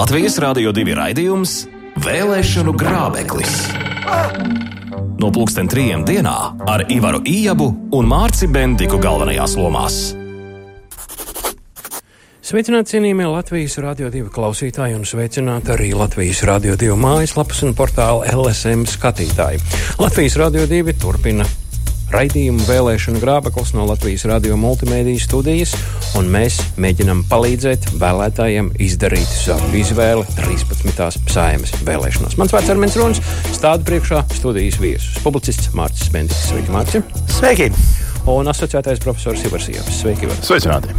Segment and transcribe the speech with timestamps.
[0.00, 1.50] Latvijas Rādio 2 raidījums
[2.00, 3.50] Vēlēšanu grābeklis.
[5.20, 7.66] No pulksten trijiem dienā ar Ivaru Ijabu
[7.98, 9.98] un Mārci Bendiku galvenajās lomās.
[12.40, 18.24] Sveicināti cienījamie Latvijas Rādio 2 klausītāji un sveicināti arī Latvijas Rādio 2 mājaslapas un portāla
[18.32, 19.60] LSM skatītāji.
[20.00, 21.44] Latvijas Rādio 2 turpina
[22.10, 25.74] raidījumu vēlēšanu grābeklis no Latvijas radio multimediju studijas,
[26.18, 31.22] un mēs mēģinām palīdzēt vēlētājiem izdarīt savu izvēli 13.
[31.30, 32.36] saimas vēlēšanās.
[32.40, 33.22] Mans vārds ir Armēns Ronis,
[33.54, 36.48] stādu priekšā studijas viesus- publicists Mārcis Bendiks.
[36.50, 37.02] Sveiki, Mārci!
[37.38, 37.70] Sveiki!
[38.26, 40.02] Un asociētais profesors Ivars Iepas.
[40.02, 40.36] Sveiki, Ivar!
[40.42, 40.94] Sveicināti!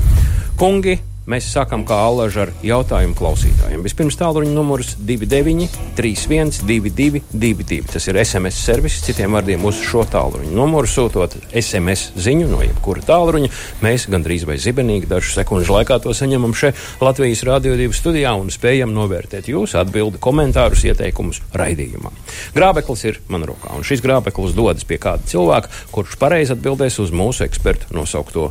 [0.58, 3.84] Kungi, Mēs sākam kā allaž ar jautājumu klausītājiem.
[3.86, 7.86] Vispirms tālruņa numurs 29, 31, 22, 22.
[7.94, 13.06] Tas ir SMS servis, citiem vārdiem uz šo tālruņa numuru sūtot SMS ziņu no jebkura
[13.06, 13.54] tālruņa.
[13.86, 18.98] Mēs gandrīz vai zibenīgi dažu sekundžu laikā to saņemam šeit Latvijas 2 studijā un spējam
[18.98, 22.10] novērtēt jūsu atbildi, komentārus, ieteikumus raidījumā.
[22.58, 27.14] Grābeklis ir man rokā, un šis grābeklis dodas pie kāda cilvēka, kurš pareizi atbildēs uz
[27.14, 28.50] mūsu ekspertu nosaukto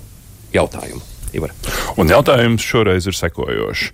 [0.54, 1.09] jautājumu.
[1.36, 1.54] Ivar.
[2.00, 3.90] Un jautājums šoreiz ir sekojošs.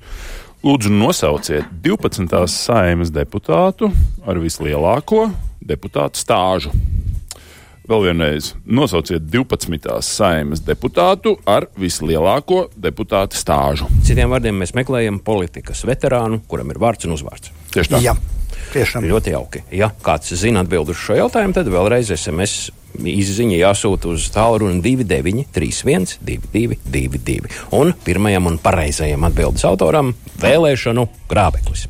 [0.67, 2.33] Lūdzu, nosauciet 12.
[2.51, 3.91] saimas deputātu
[4.27, 5.29] ar vislielāko
[5.63, 6.73] deputātu stāžu.
[7.87, 10.01] Vēl vienreiz, nosauciet 12.
[10.03, 13.87] saimas deputātu ar vislielāko deputātu stāžu.
[14.03, 17.55] Citiem vārdiem, mēs meklējam politikas veterānu, kuram ir vārds un uzvārds.
[17.77, 18.03] Tieši tā.
[18.03, 18.17] Jā.
[18.73, 19.07] Tiešām.
[19.09, 19.63] Ļoti jauki.
[19.75, 25.49] Ja kāds zina atbildi uz šo jautājumu, tad vēlreiz SMS izziņa jāsūta uz tālruni 29,
[25.55, 27.51] 31, 22, 22.
[27.77, 31.87] Un pirmajam un pareizajam atbildes autoram- vēlēšanu grābeklis.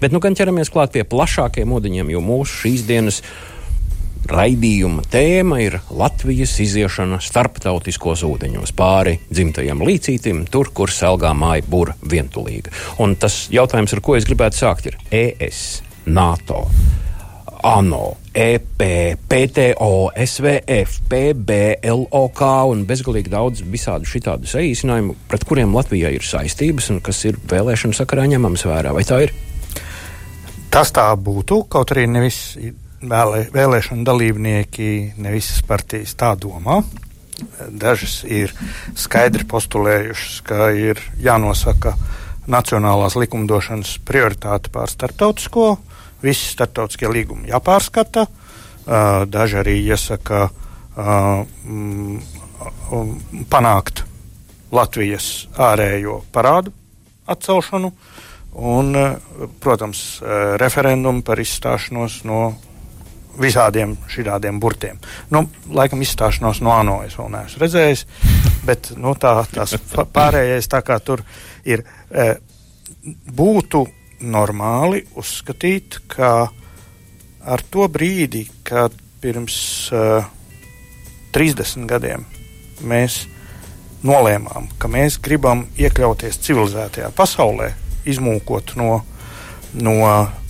[0.00, 3.22] Bet nu gan ķeramies klāt pie plašākiem ūdeņiem, jo mūsu šīs dienas
[4.28, 11.94] raidījuma tēma ir Latvijas iziešana starptautiskos ūdeņos pāri dzimtajam līcītim, tur, kur selgā māja būra
[12.02, 12.72] vientulīga.
[12.98, 16.64] Un tas jautājums, ar ko es gribētu sākt, ir ES, NATO.
[17.62, 18.82] ANO, EP,
[19.28, 21.50] PTO, SVF, PB,
[21.90, 27.40] LOK un bezgalīgi daudz visādu šitādu saīsinājumu, pret kuriem Latvijai ir saistības un kas ir
[27.50, 28.94] vēlēšanu sakarā ņemams vērā.
[28.94, 29.34] Vai tā ir?
[30.70, 32.38] Tas tā būtu, kaut arī nevis
[33.02, 36.82] vēlē, vēlēšanu dalībnieki, ne visas partijas tā domā.
[37.68, 38.54] Dažas ir
[38.98, 41.96] skaidri postulējušas, ka ir jānosaka
[42.48, 45.68] nacionālās likumdošanas prioritāte pār starptautisko
[46.22, 48.26] visi starptautiskie līgumi jāpārskata.
[49.28, 50.48] Daži arī iesaka
[50.96, 52.20] mm,
[53.50, 54.04] panākt
[54.72, 56.72] Latvijas ārējo parādu
[57.28, 57.92] atcelšanu
[58.58, 58.96] un,
[59.60, 60.22] protams,
[60.60, 62.40] referendumu par izstāšanos no
[63.38, 64.98] visādiem šādiem burtiem.
[65.30, 68.04] Nu, laikam izstāšanos no ANO es vēl neesmu redzējis,
[68.68, 71.22] bet nu, tā, tās pārējais tā kā tur
[71.68, 71.84] ir.
[73.08, 73.84] Būtu
[74.20, 76.48] normāli uzskatīt, ka
[77.48, 79.58] ar to brīdi, kad pirms
[79.92, 80.34] uh, eh,
[81.34, 82.24] 30 gadiem
[82.86, 83.24] mēs
[84.06, 87.72] nolēmām, ka mēs gribam iekļauties civilizētajā pasaulē,
[88.08, 89.00] izmūkot no,
[89.74, 89.96] no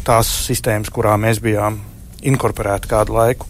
[0.05, 1.81] tās sistēmas, kurā mēs bijām
[2.29, 3.49] inkorporēti kādu laiku,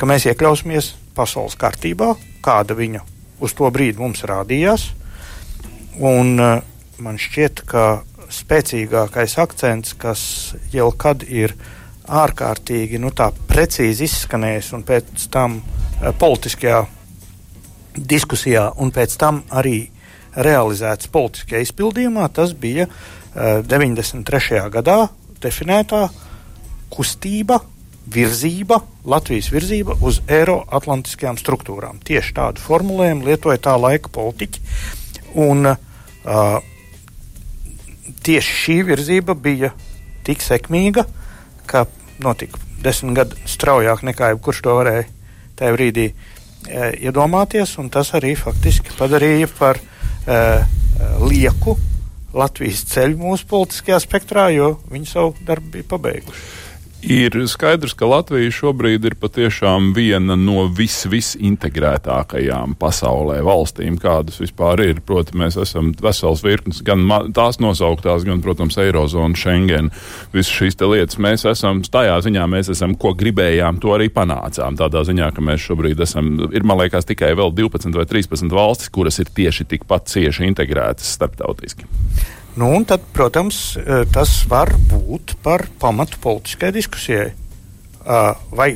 [0.00, 2.14] ka mēs iekļausimies pasaules kārtībā,
[2.44, 3.04] kāda viņa
[3.44, 4.90] uz to brīdi mums rādījās.
[5.98, 6.60] Un, uh,
[7.02, 7.84] man šķiet, ka
[8.32, 10.22] spēcīgākais akcents, kas
[10.72, 11.54] jau kad ir
[12.08, 13.12] ārkārtīgi nu,
[13.48, 16.82] precīzi izskanējis un pēc tam uh, politiskajā
[17.98, 19.88] diskusijā un pēc tam arī
[20.38, 24.62] realizēts politiskajā izpildījumā, tas bija uh, 93.
[24.72, 25.00] gadā
[25.42, 26.06] definētā
[26.92, 27.60] kustība,
[28.08, 32.00] virzība, Latvijas virzība uz Eiroatlantiskajām struktūrām.
[32.04, 34.62] Tieši tādu formulējumu lietoja tā laika politiķi.
[35.44, 36.58] Un, uh,
[38.24, 39.72] tieši šī virzība bija
[40.26, 41.04] tik sekmīga,
[41.68, 41.86] ka
[42.22, 45.06] notika desmit gadu straujāk nekā jebkurš to varēja
[45.58, 46.14] tajā brīdī e,
[47.08, 47.76] iedomāties.
[47.92, 50.40] Tas arī faktiski padarīja par e,
[51.24, 51.76] lieku
[52.36, 56.42] Latvijas ceļu mūsu politiskajā spektrā, jo viņi savu darbu bija pabeiguši.
[56.98, 64.98] Ir skaidrs, ka Latvija šobrīd ir patiešām viena no vis-visintegrētākajām pasaulē valstīm, kādas vispār ir.
[65.06, 67.06] Proti, mēs esam vesels virknes, gan
[67.36, 69.92] tās nosauktās, gan, protams, Eirozona, Schengen,
[70.34, 71.20] visas šīs lietas.
[71.22, 74.74] Mēs esam tajā ziņā, mēs esam, ko gribējām, to arī panācām.
[74.80, 78.90] Tādā ziņā, ka mēs šobrīd esam, ir, man liekas, tikai vēl 12 vai 13 valstis,
[78.90, 81.86] kuras ir tieši tikpat cieši integrētas starptautiski.
[82.58, 87.30] Nu, tad, protams, e, tas var būt par pamatu politiskai diskusijai.
[88.50, 88.72] Vai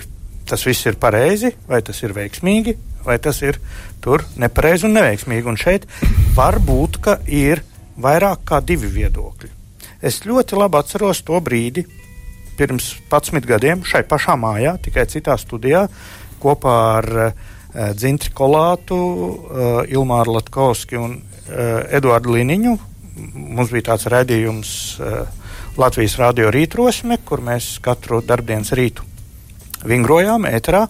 [0.47, 2.75] tas viss ir pareizi, vai tas ir veiksmīgi,
[3.07, 3.59] vai tas ir
[4.05, 5.49] tur nepareizi un neveiksmīgi.
[5.49, 5.87] Un šeit
[6.37, 7.65] var būt, ka ir
[7.97, 9.51] vairāk kā divi viedokļi.
[10.03, 11.87] Es ļoti labi atceros to brīdi,
[12.59, 15.87] pirms 11 gadiem, šai pašā mājā, tikai citā studijā,
[16.43, 17.51] kopā ar uh,
[17.97, 22.79] Dzintri Kolātu, uh, Ilmāru Latkovski un uh, Eduardu Liniņu.
[23.17, 24.71] Mums bija tāds raidījums
[25.01, 25.27] uh,
[25.81, 29.05] Latvijas Rādio rītrosme, kur mēs katru darbdienas rītu
[29.89, 30.87] vingrojām ēterā,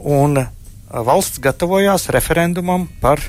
[0.00, 0.48] un uh,
[0.90, 3.22] valsts gatavojās referendumam par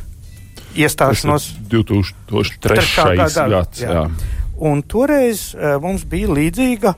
[0.78, 3.18] iestāšanos 2003.
[3.52, 3.82] gads.
[3.84, 3.92] Jā.
[3.98, 4.06] Jā.
[4.62, 6.96] Un toreiz uh, mums bija līdzīga,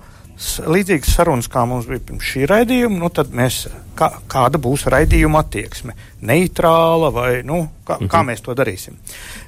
[0.63, 2.99] līdzīgas sarunas, kā mums bija pirms šī raidījuma.
[3.01, 3.63] Nu, tad mēs,
[3.97, 5.95] kā, kāda būs raidījuma attieksme?
[6.25, 8.11] Neitrāla vai nu, kā, -hmm.
[8.11, 8.97] kā mēs to darīsim?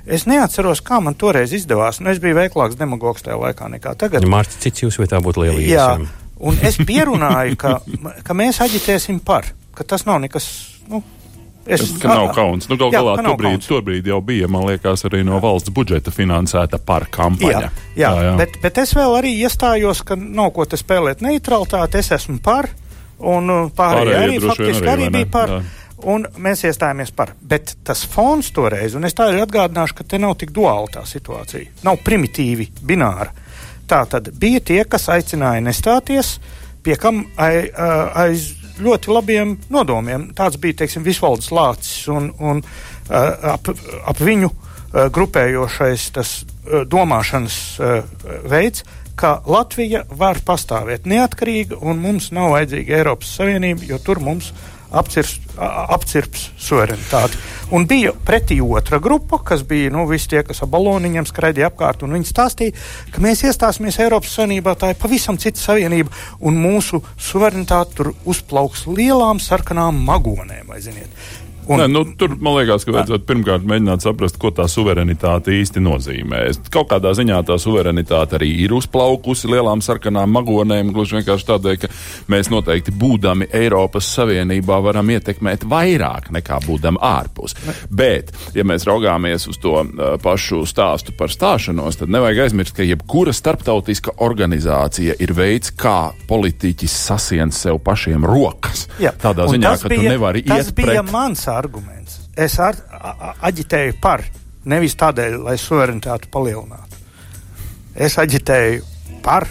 [0.05, 1.99] Es neatceros, kā man toreiz izdevās.
[1.99, 4.23] Nu, es biju veiklāks demagogs tajā laikā nekā tagad.
[4.23, 5.89] Mārcis, cits jūs vietā būtu liela Jā,
[6.39, 7.79] un es pierunāju, ka,
[8.23, 10.49] ka mēs aģitēsim par, ka tas nav nekas.
[10.89, 11.03] Nu,
[11.65, 12.67] Es, ka nav kauns.
[12.69, 17.07] Nu, Galu galā tobrīd, tobrīd jau bija, man liekas, arī no valsts budžeta finansēta par
[17.13, 17.49] kampaņu.
[17.51, 18.33] Jā, jā, jā, jā.
[18.37, 22.03] Bet, bet es vēl arī iestājos, ka nav ko te spēlēt neutralitāti.
[22.03, 22.69] Es esmu par,
[23.17, 25.55] un uh, pārējie arī faktiski arī, arī bija par.
[25.55, 25.63] Jā.
[26.11, 27.31] Un mēs iestājāmies par.
[27.41, 31.05] Bet tas fons toreiz, un es tā arī atgādināšu, ka te nav tik duāla tā
[31.07, 31.79] situācija.
[31.87, 33.31] Nav primitīvi, bināra.
[33.89, 36.35] Tā tad bija tie, kas aicināja nestāties,
[36.85, 37.73] pie kam aiz.
[38.13, 38.45] aiz
[38.81, 40.29] ļoti labiem nodomiem.
[40.37, 43.71] Tāds bija teiksim, visvaldes lācis un, un uh, ap,
[44.05, 47.57] ap viņu uh, grupējošais tas uh, domāšanas
[48.49, 48.85] veids,
[49.15, 54.74] ka Latvija var pastāvēt neatkarīga un mums nav vajadzīga Eiropas Savienība, jo tur mums ir
[54.95, 57.39] apcirps, apcirps suverenitāti.
[57.75, 62.05] Un bija pretī otra grupa, kas bija nu, visi tie, kas ar baloniņiem skraidīja apkārt,
[62.05, 62.75] un viņi stāstīja,
[63.13, 66.13] ka mēs iestāsimies Eiropas Savienībā, tā ir pavisam cita savienība,
[66.45, 71.25] un mūsu suverenitāte tur uzplauks lielām sarkanām magonēm, ziniet.
[71.65, 75.81] Un, Nē, nu, tur man liekas, ka vajadzētu pirmkārt mēģināt saprast, ko tā suverenitāte īsti
[75.81, 76.43] nozīmē.
[76.73, 81.89] Kaut kādā ziņā tā suverenitāte arī ir uzplaukusi lielām sarkanām magonēm, gluži vienkārši tādēļ, ka
[82.31, 87.57] mēs noteikti būdami Eiropas Savienībā varam ietekmēt vairāk nekā būdam ārpus.
[87.89, 92.85] Bet, ja mēs raugāmies uz to uh, pašu stāstu par stāšanos, tad nevajag aizmirst, ka
[92.85, 98.85] jebkura starptautiska organizācija ir veids, kā politiķis sasien sev pašiem rokas.
[99.01, 99.15] Jā.
[99.17, 101.01] Tādā ziņā, ka bija, tu nevari iet pret
[101.55, 102.19] arguments.
[102.37, 104.23] Es ar, a, aģitēju par,
[104.69, 107.01] nevis tādēļ, lai suverenitāti palielinātu.
[107.95, 108.83] Es aģitēju
[109.23, 109.47] par,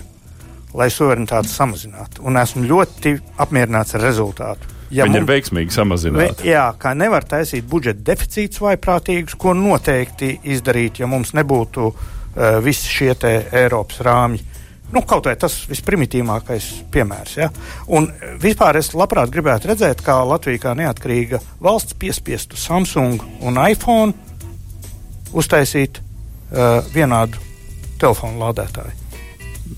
[0.74, 2.24] lai suverenitāti samazinātu.
[2.28, 4.72] Un esmu ļoti apmierināts ar rezultātu.
[4.94, 6.48] Ja Viņi mums, ir veiksmīgi samazināti.
[6.50, 11.96] Jā, kā nevar taisīt budžeta deficītus vaiprātīgus, ko noteikti izdarīt, ja mums nebūtu uh,
[12.62, 14.44] visi šie Eiropas rāmji.
[14.94, 17.37] Nu, kaut vai tas visprimitīvākais piemērs.
[17.41, 17.49] Ja?
[17.91, 18.06] Un
[18.43, 24.14] vispār es labprāt gribētu redzēt, kā Latvija kā neatkarīga valsts piespiestu Samsung un iPhone
[25.35, 27.43] uztaisīt uh, vienādu
[27.99, 29.00] telefonu lādētāju.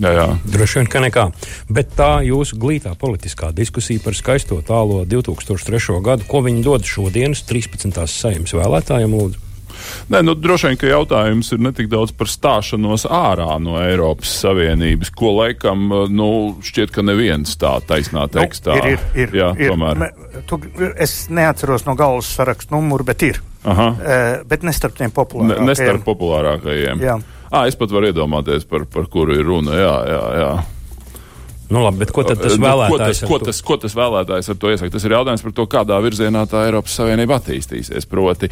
[0.03, 0.27] Jā, jā.
[0.53, 1.25] Droši vien, ka nekā.
[1.73, 5.97] Bet tā jūsu glītā politiskā diskusija par skaisto tālo 2003.
[6.05, 8.03] gadu, ko viņi dod šodienas 13.
[8.11, 9.45] saimnes vēlētājiem, lūdzu?
[10.12, 14.33] Nē, nu, droši vien, ka jautājums ir ne tik daudz par stāšanos ārā no Eiropas
[14.43, 16.31] Savienības, ko laikam nu,
[16.65, 18.79] šķiet, ka neviens tā taisnā nu, tekstā.
[18.79, 19.73] Nu, ir, ir, ir, Jā, ir.
[19.75, 20.03] tomēr.
[20.03, 20.61] Me, tu,
[20.94, 23.43] es neatceros no galvas sarakstu numuru, bet ir.
[23.67, 23.88] Aha.
[23.99, 25.67] E, bet ne starp tiem populārākajiem.
[25.67, 27.03] Ne, ne starp populārākajiem.
[27.03, 27.19] Jā.
[27.50, 29.75] À, es pat varu iedomāties, par, par kuru ir runa.
[29.79, 30.55] Jā, jā, jā.
[31.67, 32.91] Nu, labi, bet ko tad tas vēlētājs?
[32.91, 34.93] Nu, ko, tas, ko, tas, ko tas vēlētājs ar to iesaka?
[34.94, 38.06] Tas ir jautājums par to, kādā virzienā tā Eiropas Savienība attīstīsies.
[38.10, 38.51] Proti,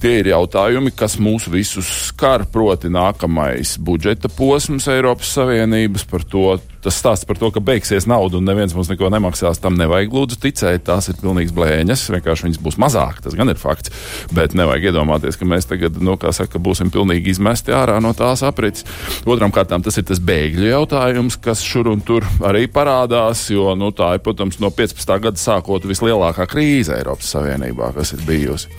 [0.00, 6.58] tie ir jautājumi, kas mūs visus skar, proti nākamais budžeta posms Eiropas Savienības to.
[6.80, 10.38] Tas stāsts par to, ka beigsies nauda un neviens mums neko nemaksās, tam nevajag lūdzu
[10.40, 10.86] ticēt.
[10.86, 13.92] Tās ir pilnīgs blēņas, vienkārši viņas būs mazāk, tas gan ir fakts.
[14.32, 18.40] Bet nevajag iedomāties, ka mēs tagad, nu, kā saka, būsim pilnīgi izmesti ārā no tās
[18.48, 18.86] aprits.
[19.28, 23.92] Otram kārtām tas ir tas bēgļu jautājums, kas šur un tur arī parādās, jo nu,
[23.92, 25.12] tā ir, protams, no 15.
[25.26, 28.72] gada sākot vislielākā krīze Eiropas Savienībā, kas ir bijusi.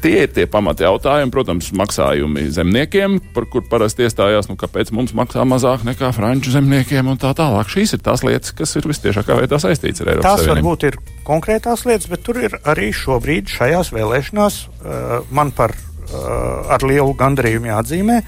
[0.00, 5.14] Tie ir tie pamati jautājumi, protams, maksājumi zemniekiem, par kur parasti iestājās, nu, kāpēc mums
[5.16, 7.70] maksā mazāk nekā franču zemniekiem un tā tālāk.
[7.72, 10.54] Šīs ir tās lietas, kas ir vistiešākā veidā saistītas ar Eiropas tās Savienību.
[10.54, 15.74] Tās varbūt ir konkrētās lietas, bet tur ir arī šobrīd šajās vēlēšanās uh, man par
[15.74, 18.20] uh, ar lielu gandarījumu jāatzīmē,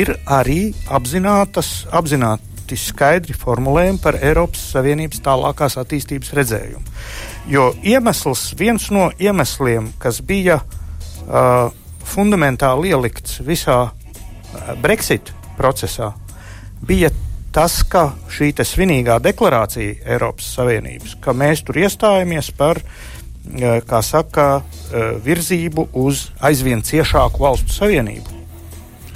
[0.00, 6.96] ir arī apzinātas, apzināti skaidri formulējumi par Eiropas Savienības tālākās attīstības redzējumu.
[7.52, 10.82] Jo iemesls, viens no iemesliem, kas bija uh,
[12.06, 16.12] fundamentāli ielikts visā uh, Brexit procesā,
[16.86, 17.10] bija
[17.56, 24.46] tas, ka šī svinīgā deklarācija Eiropas Savienības, ka mēs tur iestājamies par, uh, kā saka,
[24.60, 28.32] uh, virzību uz aizvien ciešāku valstu savienību.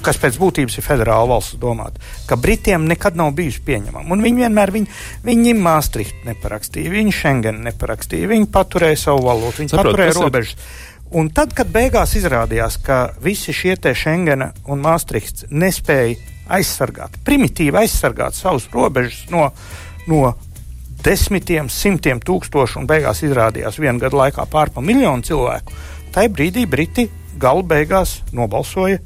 [0.00, 4.06] kas pēc būtības ir federāla valsts domāta, ka Britiem nekad nav bijusi pieņemama.
[4.14, 4.86] Un viņi vienmēr, viņi,
[5.26, 10.54] viņi Maastricht neparakstīja, viņi Schengen neparakstīja, viņi paturēja savu valūtu, viņi Saprot, paturēja robežas.
[10.56, 10.89] Ir...
[11.10, 16.14] Un tad, kad beigās izrādījās, ka visi šie te Schengena un Maastrichts nespēja
[16.54, 19.48] aizsargāt, primitīvi aizsargāt savus robežas no,
[20.06, 20.20] no
[21.02, 25.74] desmitiem, simtiem tūkstošu, un beigās izrādījās vienu gadu laikā pārpa miljonu cilvēku,
[26.14, 27.08] tajā brīdī Briti
[27.42, 29.00] galu beigās nobalsoja,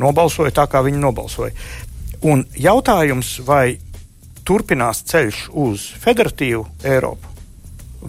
[0.00, 1.52] nobalsoja tā, kā viņi nobalsoja.
[2.24, 3.76] Un jautājums, vai
[4.48, 7.28] turpinās ceļš uz federatīvu Eiropu,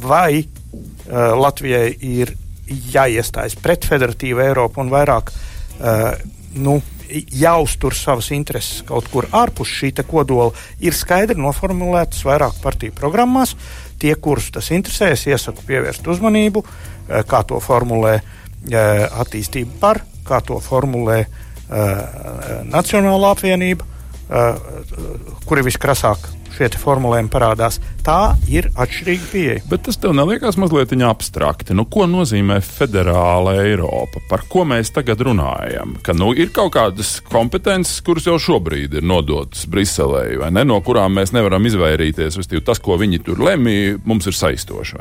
[0.07, 6.13] vai uh, Latvijai ir jāiestājas pret federatīvu Eiropu un vairāk uh,
[6.55, 6.79] nu,
[7.11, 13.55] jāuztur savas intereses kaut kur ārpus šī kodola, ir skaidri noformulētas vairāk partiju programmās.
[13.99, 18.27] Tie, kurus tas interesē, es iesaku pievērst uzmanību, uh, kā to formulē uh,
[19.23, 21.25] attīstība par, kā to formulē
[21.73, 23.85] Nacionālā apvienība,
[25.47, 27.79] kuri viskrasāk šie formulējumi parādās.
[28.03, 29.59] Tā ir atšķirīga pieeja.
[29.71, 31.75] Bet tas tev neliekas mazliet abstrakti.
[31.75, 34.19] Nu, ko nozīmē federāla Eiropa?
[34.29, 35.95] Par ko mēs tagad runājam?
[36.03, 40.65] Ka nu, ir kaut kādas kompetences, kuras jau šobrīd ir nodotas Briselē, vai ne?
[40.67, 42.37] No kurām mēs nevaram izvairīties.
[42.39, 44.99] Vistīvi, tas, ko viņi tur lemj, mums ir saistoši.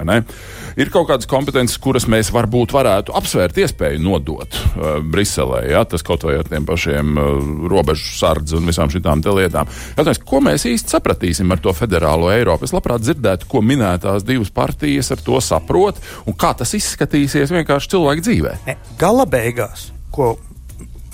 [0.78, 5.64] Ir kaut kādas kompetences, kuras mēs varbūt varētu apsvērt iespēju nodot uh, Briselē.
[5.72, 5.82] Ja?
[5.88, 9.70] Tas kaut vai ar tiem pašiem uh, robežu sardzi un visām šīm lietām.
[9.98, 11.50] Jautājums, ko mēs īsti sapratīsim?
[11.52, 12.66] ar to federālo Eiropu.
[12.66, 17.92] Es labprāt dzirdētu, ko minētās divas partijas ar to saprot un kā tas izskatīsies vienkārši
[17.94, 18.54] cilvēku dzīvē.
[18.66, 20.34] Ne, gala beigās, ko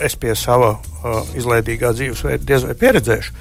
[0.03, 3.35] es pie sava uh, izlaidīgā dzīvesveida diez vai pieredzēšu,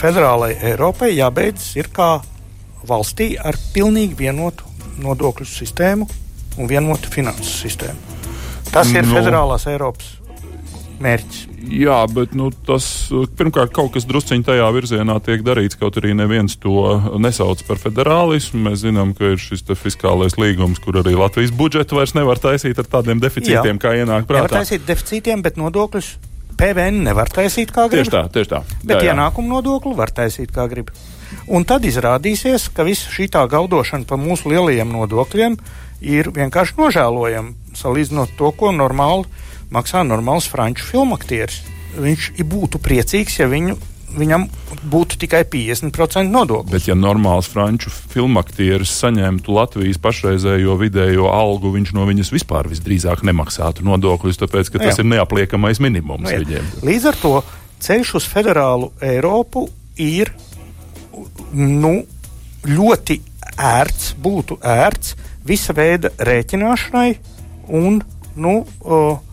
[0.00, 2.18] federālajai Eiropai jābeidz ir kā
[2.86, 4.68] valstī ar pilnīgi vienotu
[5.00, 6.08] nodokļu sistēmu
[6.60, 8.18] un vienotu finansu sistēmu.
[8.70, 9.02] Tas ir.
[9.06, 9.16] Nu.
[9.18, 10.19] federālās Eiropas
[11.02, 11.40] mērķis.
[11.70, 12.84] Jā, bet nu, tas
[13.38, 18.62] pirmkārt kaut kas drusciņā tajā virzienā tiek darīts, kaut arī neviens to nesauc par federālismu.
[18.68, 22.88] Mēs zinām, ka ir šis fiskālais līgums, kur arī Latvijas budžetu vairs nevar taisīt ar
[22.90, 23.82] tādiem deficītiem, Jā.
[23.82, 24.48] kā ienāk prātā.
[24.48, 26.10] Nevar taisīt deficītiem, bet nodokļus
[26.60, 28.04] PVN nevar taisīt kā grib.
[28.04, 28.60] Tieši tā, tieši tā.
[28.82, 29.14] Bet jā, jā.
[29.14, 30.90] ienākumu nodokli var taisīt kā grib.
[31.48, 35.56] Un tad izrādīsies, ka visa šī tā gaudošana par mūsu lielajiem nodokļiem
[36.04, 39.28] ir vienkārši nožēlojama salīdzinot to, ko normāli
[39.74, 41.62] maksā normāls franču filmu aktieris.
[42.00, 43.78] Viņš būtu priecīgs, ja viņu
[44.16, 44.46] viņam
[44.90, 46.72] būtu tikai 50% nodokļu.
[46.72, 52.68] Bet, ja normāls franču filmu aktieris saņemtu Latvijas pašreizējo vidējo algu, viņš no viņas vispār
[52.70, 55.04] visdrīzāk nemaksātu nodokļus, tāpēc ka tas jā.
[55.04, 56.70] ir neapliekamais minimums nu, viņiem.
[56.86, 57.34] Līdz ar to
[57.86, 59.68] ceļš uz federālu Eiropu
[60.00, 60.32] ir
[61.54, 62.00] nu,
[62.66, 63.20] ļoti
[63.60, 67.10] ērts, būtu ērts visa veida rēķināšanai
[67.78, 68.00] un
[68.40, 69.29] nu, uh,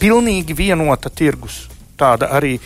[0.00, 1.66] pilnīgi vienota tirgus.
[2.00, 2.56] Tāda arī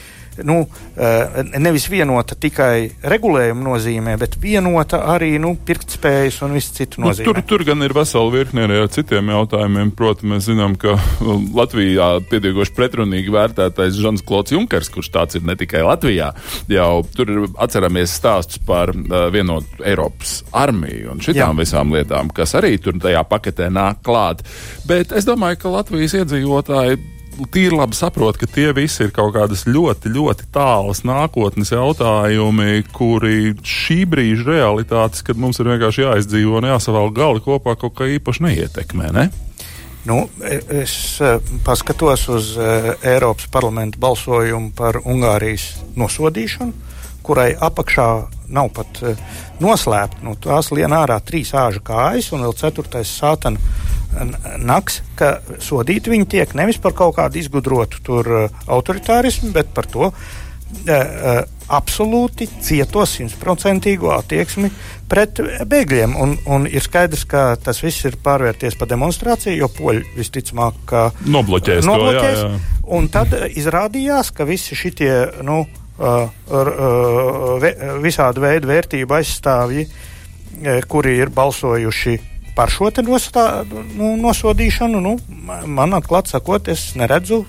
[0.42, 7.02] nu, eh, nevis vienota tikai regulējuma nozīmē, bet vienota arī nu, pirktspējas un viss citu
[7.04, 7.26] nozīmē.
[7.26, 9.92] Nu, tur, tur gan ir vesela virkne arī ar citiem jautājumiem.
[9.94, 15.46] Protams, mēs zinām, ka um, Latvijā pietiekoši pretrunīgi vērtētais Žans Klods Junkers, kurš tāds ir
[15.46, 16.32] ne tikai Latvijā,
[16.70, 21.62] jau tur atceramies stāstus par uh, vienotu Eiropas armiju un šitām Jā.
[21.62, 24.44] visām lietām, kas arī tur tajā paketē nāk klāt.
[24.88, 27.13] Bet es domāju, ka Latvijas iedzīvotāji
[27.52, 33.54] tīri labi saprotu, ka tie visi ir kaut kādas ļoti, ļoti tālas nākotnes jautājumi, kuri
[33.66, 38.46] šī brīža realitātes, kad mums ir vienkārši jāizdzīvo un jāsavēl gali kopā, kaut kā īpaši
[38.48, 39.10] neietekmē.
[39.14, 39.28] Ne?
[40.04, 46.92] Nu, es uh, paskatos uz uh, Eiropas parlamenta balsojumu par Ungārijas nosodīšanu,
[47.24, 48.08] kurai apakšā
[48.52, 49.00] nav pat
[49.64, 50.20] noslēpta.
[50.26, 53.60] Nu, tās lien ārā trīs āža kājas un vēl ceturtais sātana
[54.64, 59.88] naks, ka sodīti viņi tiek nevis par kaut kādu izgudrotu tur uh, autoritārismu, bet par
[59.90, 61.42] to uh, uh,
[61.74, 64.70] absolūti cieto simtprocentīgo attieksmi
[65.08, 66.16] pret bēgļiem.
[66.20, 71.88] Un, un ir skaidrs, ka tas viss ir pārvērties par demonstrāciju, jo poļi visticamāk nobloķēs,
[71.88, 72.50] nobloķēs to.
[72.50, 72.82] Jā, jā.
[72.98, 75.12] Un tad izrādījās, ka visi šitie
[75.46, 75.62] nu,
[78.04, 79.86] visādi veidu vērtību aizstāvji,
[80.90, 82.18] kuri ir balsojuši
[82.54, 83.64] par šo nostā,
[83.96, 85.16] nu, nosodīšanu, nu,
[85.66, 87.44] man atklāti sakot, es neredzu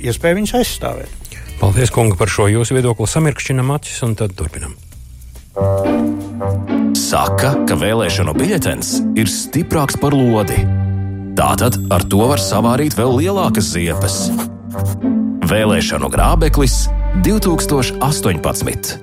[0.00, 1.30] iespēju viņus aizstāvēt.
[1.60, 3.08] Paldies, kungi, par šo jūsu viedokli.
[3.08, 4.76] Samirkšķinam acis un tad turpinam.
[6.96, 10.58] Saka, ka vēlēšanu biļetens ir stiprāks par lodi.
[11.36, 14.18] Tātad ar to var savārīt vēl lielākas ziepes.
[15.48, 16.86] Vēlēšanu grābeklis
[17.24, 18.96] 2018.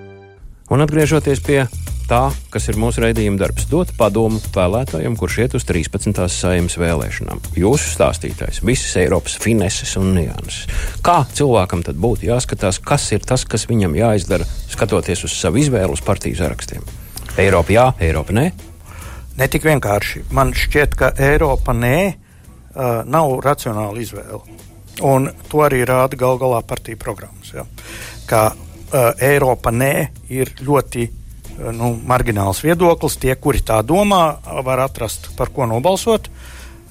[0.74, 1.64] Un atgriežoties pie
[2.08, 2.22] tā,
[2.54, 6.20] kas ir mūsu raidījuma darbs, dot padomu vēlētājiem, kurš iet uz 13.
[6.32, 7.42] saimnes vēlēšanām.
[7.60, 10.68] Jūsu stāstītājs, visas Eiropas fineses un nianses.
[11.06, 15.98] Kā cilvēkam tad būtu jāskatās, kas ir tas, kas viņam jāizdara, skatoties uz savu izvēlu
[15.98, 16.86] uz partiju sarakstiem?
[17.42, 18.50] Eiropa jā, Eiropa nē.
[19.40, 20.28] Ne tik vienkārši.
[20.38, 24.44] Man šķiet, ka Eiropa nē, uh, nav racionāla izvēle.
[25.10, 27.50] Un to arī rāda gal galā partiju programmas.
[27.56, 27.66] Ja?
[28.30, 29.96] Ka uh, Eiropa nē
[30.30, 31.08] ir ļoti
[31.58, 33.18] nu, margināls viedoklis.
[33.22, 34.24] Tie, kuri tā domā,
[34.66, 36.30] var atrast, par ko nobalsot.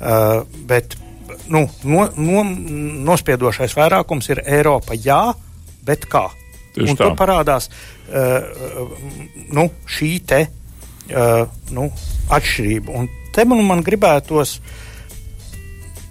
[0.03, 0.97] Uh, bet
[1.53, 2.45] nu, no, no,
[3.07, 5.25] nospiedošais vairākums ir Eiropa jā,
[5.87, 6.29] bet kā?
[6.73, 7.05] Tieši un tā.
[7.05, 8.95] tur parādās uh,
[9.53, 10.41] nu, šī te,
[11.13, 11.45] uh,
[11.77, 11.91] nu,
[12.33, 12.97] atšķirība.
[12.97, 14.57] Un te man, man gribētos,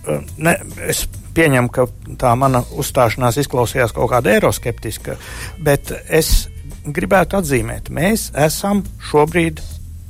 [0.05, 0.55] uh, ne,
[0.88, 1.88] es pieņemu, ka
[2.20, 5.17] tā mana uzstāšanās izklausījās kaut kāda eiroskeptiska,
[5.63, 6.50] bet es
[6.86, 9.62] gribētu atzīmēt, mēs esam šobrīd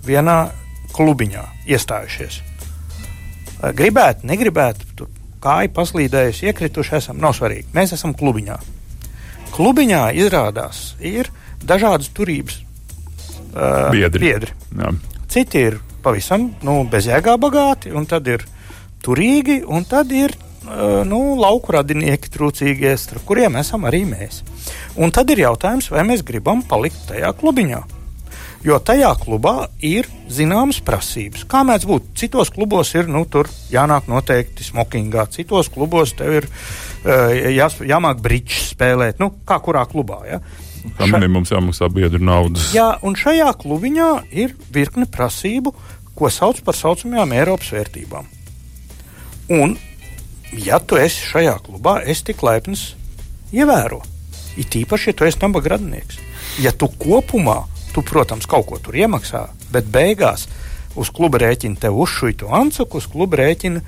[0.06, 0.40] vienā
[0.96, 2.42] klubiņā iestājušies.
[3.78, 5.12] Gribētu, negribētu, tur
[5.42, 7.70] kāja paslīdējusi, iekrituši esam, nav svarīgi.
[7.76, 8.58] Mēs esam klubiņā.
[9.52, 11.30] Klubiņā izrādās ir
[11.62, 14.24] dažādas turības uh, biedri.
[14.24, 14.56] biedri.
[14.78, 14.94] Jā.
[15.32, 18.46] Citi ir pavisam nu, bezjēgā bagāti, un tad ir
[19.06, 20.34] turīgi, un tad ir
[21.08, 24.44] nu, lauku radinieki trūcīgie, starp kuriem esam arī mēs.
[25.02, 27.82] Un tad ir jautājums, vai mēs gribam palikt tajā klubiņā.
[28.62, 31.48] Jo tajā klubā ir zināmas prasības.
[31.50, 32.12] Kā mēdz būt?
[32.22, 33.24] Citos klubos ir nu,
[33.74, 39.18] jānāk noteikti smokingā, citos klubos tev ir uh, jā, jāmāk brīdžs spēlēt.
[39.18, 40.22] Nu, kā kurā klubā?
[40.30, 40.44] Ja?
[40.98, 42.70] Kā minimums jāmaksā biedru naudas.
[42.76, 45.74] Jā, un šajā klubiņā ir virkne prasību,
[46.18, 48.30] ko sauc par saucamajām Eiropas vērtībām.
[49.58, 49.74] Un,
[50.56, 52.92] ja tu esi šajā klubā, es tik laipns
[53.56, 54.02] ievēro.
[54.60, 56.20] It īpaši, ja tu esi nabaga radinieks.
[56.60, 60.48] Ja tu kopumā Tu, protams, kaut ko tur iemaksā, bet beigās
[61.00, 63.82] uz kluba rēķina tev uzšuj to ancuku, uz kluba rēķina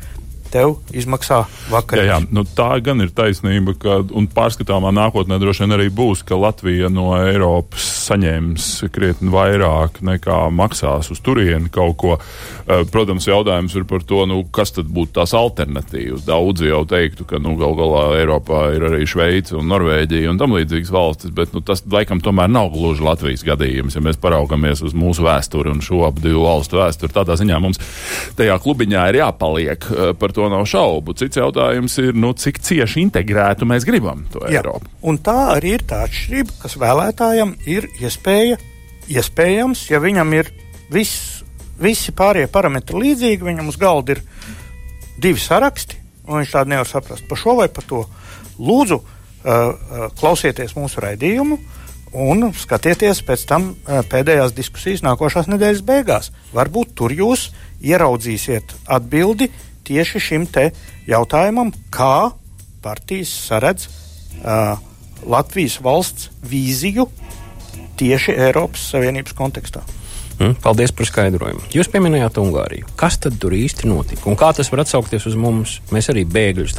[0.51, 1.39] tev izmaksā
[1.71, 2.03] vakarā.
[2.03, 4.01] Jā, jā, nu, tā gan ir taisnība, ka
[4.35, 11.11] pārskatāmā nākotnē droši vien arī būs, ka Latvija no Eiropas saņems krietni vairāk nekā maksās
[11.13, 12.17] uz turieni kaut ko.
[12.63, 16.25] Eh, protams, jautājums ir par to, nu, kas tad būtu tās alternatīvas.
[16.27, 20.55] Daudzi jau teiktu, ka nu, gal galā Eiropā ir arī Šveice un Norvēģija un tam
[20.55, 23.97] līdzīgas valstis, bet nu, tas laikam tomēr nav gluži Latvijas gadījums.
[23.97, 27.81] Ja mēs paraugamies uz mūsu vēsturi un šo abu divu valstu vēsturi, tādā ziņā mums
[28.37, 31.15] tajā klubiņā ir jāpaliek eh, par to nav šaubu.
[31.19, 34.61] Cits jautājums ir, nu, cik cieši integrētu mēs gribam to Jā.
[34.61, 34.89] Eiropu.
[35.03, 38.57] Un tā arī ir tā atšķirība, kas vēlētājam ir iespēja,
[39.11, 40.49] iespējams, ja viņam ir
[40.93, 41.43] viss,
[41.81, 44.23] visi pārējie parametri līdzīgi, viņam uz galda ir
[45.21, 48.03] divi saraksti, un viņš tādu nevar saprast par šo vai par to.
[48.63, 49.07] Lūdzu, uh,
[49.43, 51.59] uh, klausieties mūsu raidījumu.
[52.13, 56.29] Un skatieties pēc tam uh, pēdējās diskusijas nākošās nedēļas beigās.
[56.53, 57.47] Varbūt tur jūs
[57.81, 59.49] ieraudzīsiet atbildi,
[59.83, 60.45] tieši šim
[61.09, 62.31] jautājumam, kā
[62.83, 64.77] partijas saredz uh,
[65.25, 67.07] Latvijas valsts vīziju
[68.03, 69.83] tieši Eiropas Savienības kontekstā.
[70.39, 71.61] Mm, paldies par skaidrojumu.
[71.73, 72.87] Jūs pieminējāt Ungāriju.
[72.99, 74.25] Kas tad tur īsti notika?
[74.29, 75.77] Un kā tas var atsaukties uz mums?
[75.93, 76.75] Mēs arī bēgļus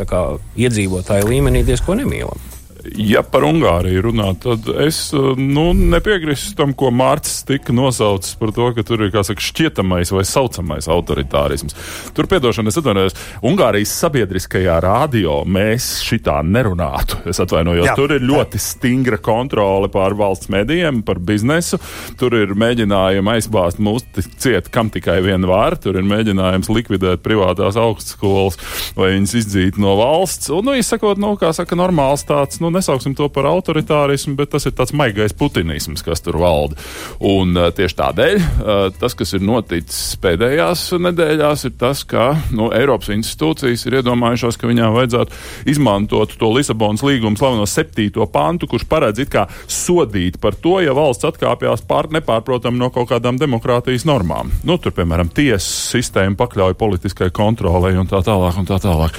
[0.58, 2.53] iedzīvotāju līmenī diezko nemīlam.
[2.92, 8.66] Ja par Ungāriju runā, tad es nu, nepiekrītu tam, ko Mārcis tika nosaucis par to,
[8.76, 11.76] ka tur ir saka, šķietamais vai saucamais autoritārisms.
[12.16, 13.16] Tur, piedošana, es atvainojos,
[13.46, 17.22] Ungārijas sabiedriskajā radio mēs šitā nerunātu.
[17.30, 17.96] Es atvainojos, Jā.
[17.96, 21.80] tur ir ļoti stingra kontrole pār valsts medijiem, par biznesu.
[22.20, 25.78] Tur ir mēģinājumi aizbāzt mūsu ciet, kam tikai vien var.
[25.80, 28.60] Tur ir mēģinājums likvidēt privātās augstskolas
[28.98, 30.52] vai viņas izdzīt no valsts.
[30.54, 34.66] Un, nu, izsakot, nu, kā saka, normāls tāds, nu, nesauksim to par autoritārismu, bet tas
[34.68, 36.78] ir tāds maigais putinisms, kas tur valda.
[37.24, 42.70] Un uh, tieši tādēļ uh, tas, kas ir noticis pēdējās nedēļās, ir tas, ka nu,
[42.74, 48.86] Eiropas institūcijas ir iedomājušās, ka viņām vajadzētu izmantot to Lisabonas līgumu slaveno septīto pantu, kurš
[48.90, 54.06] paredz it kā sodīt par to, ja valsts atkāpjas pār nepārprotam no kaut kādām demokrātijas
[54.08, 54.52] normām.
[54.66, 58.58] Nu, tur, piemēram, tiesas sistēma pakļauj politiskai kontrolei un tā tālāk.
[58.60, 59.16] Un tā tālāk.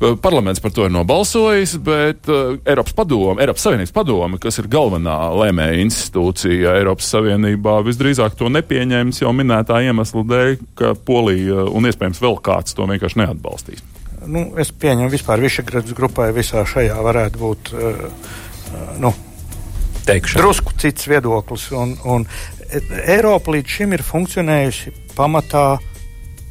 [0.00, 4.58] Uh, parlaments par to ir nobalsojis, bet uh, Eiropas Eiropas padome, Eiropas Savienības padome, kas
[4.60, 11.64] ir galvenā lēmēja institūcija Eiropas Savienībā, visdrīzāk to nepieņēmis jau minētā iemesla dēļ, ka Polija
[11.72, 13.82] un iespējams vēl kāds to vienkārši neatbalstīs.
[14.28, 18.32] Nu, es pieņemu, ka vispār Višegradas grupai visā šajā varētu būt uh,
[19.00, 19.14] nu,
[20.04, 20.42] Teikšana.
[20.42, 21.70] drusku cits viedoklis.
[21.72, 22.28] Un, un
[23.06, 25.78] Eiropa līdz šim ir funkcionējusi pamatā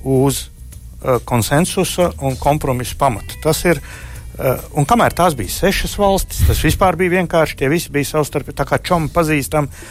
[0.04, 3.38] uz uh, konsensusa un kompromisa pamata.
[3.46, 4.08] Tas ir Uh,
[4.40, 7.60] un kamēr tās bija sešas valstis, tas vispār bija vienkārši.
[7.60, 9.84] Tie visi bija savstarpēji tā kā čomi pazīstami.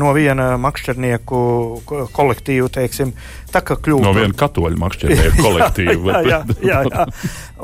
[0.00, 1.38] no viena makšķernieku
[2.16, 3.10] kolektīva, teiksim,
[3.52, 4.00] tā kā kļūst.
[4.00, 6.22] No viena katoļu makšķernieku kolektīva.
[6.24, 7.04] jā, jā, jā, jā.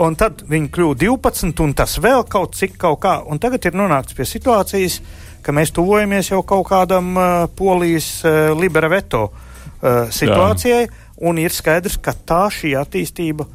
[0.05, 3.17] Un tad viņi kļūst 12, un tas vēl kaut cik kaut kā.
[3.25, 5.01] Un tagad ir nonākts pie situācijas,
[5.45, 10.95] ka mēs tuvojamies jau kaut kādam uh, polijas uh, libera veto uh, situācijai, jā.
[11.29, 13.49] un ir skaidrs, ka tā šī attīstība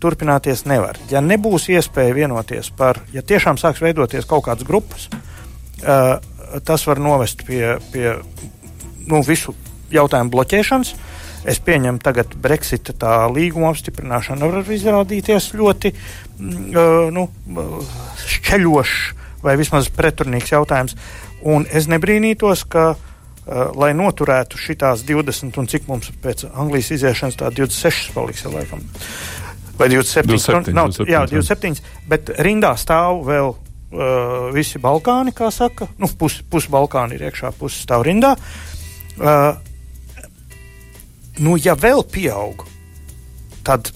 [0.00, 0.98] turpināties nevar.
[1.12, 5.08] Ja nebūs iespēja vienoties par, ja tiešām sāks veidoties kaut kādas grupas,
[5.84, 6.16] uh,
[6.66, 8.16] tas var novest pie, pie
[9.06, 9.54] nu, visu
[9.92, 10.94] jautājumu bloķēšanas.
[11.48, 17.28] Es pieņemu, ka Brexita tā līguma apstiprināšana var izrādīties ļoti uh, nu,
[18.28, 18.98] šķeļošs
[19.44, 20.96] vai vismaz pretrunīgs jautājums.
[21.48, 27.40] Un es nebrīnītos, ka, uh, lai noturētu šīs 20, un cik mums pēc Anglijas iziešanas
[27.40, 28.84] tā 26 paliks, laikam.
[29.80, 30.28] Vai 27.
[30.28, 35.88] 27, nav, 27 jā, 27, bet rindā stāv vēl uh, visi Balkāni, kā saka.
[36.00, 38.34] Nu, Pusi pus Balkāni ir iekšā, pusi stāv rindā.
[39.20, 39.54] Uh,
[41.40, 42.66] nu, ja vēl pieaug,
[43.64, 43.88] tad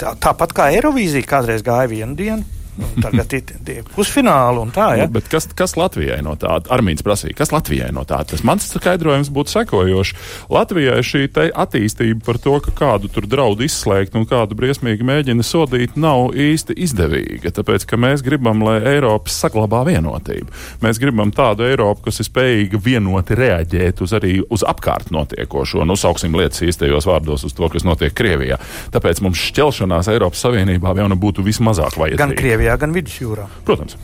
[0.00, 2.59] tā, tāpat kā Eirovīzija kādreiz gāja vienu dienu Nu,
[3.04, 4.88] tagad ir pusfināli un tā.
[4.98, 5.08] Ja?
[5.10, 6.58] Nu, kas, kas Latvijai no tā?
[6.72, 8.20] Armīns prasīja, kas Latvijai no tā?
[8.28, 10.14] Tas mans skaidrojums būtu sekojošs.
[10.52, 15.96] Latvijai šī attīstība par to, ka kādu tur draudu izslēgt un kādu briesmīgi mēģina sodīt,
[16.00, 17.52] nav īsti izdevīga.
[17.56, 20.50] Tāpēc, ka mēs gribam, lai Eiropa saglabā vienotību.
[20.84, 26.30] Mēs gribam tādu Eiropu, kas ir spējīga vienoti reaģēt uz arī uz apkārt notiekošo, nosauksim
[26.30, 28.58] nu, lietas īstajos vārdos uz to, kas notiek Krievijā.
[28.94, 32.38] Tāpēc mums šķelšanās Eiropas Savienībā jau nu būtu vismazāk vajadzīga.
[32.40, 33.48] Krievijā, gan Vidusjūrā.
[33.66, 33.96] Protams.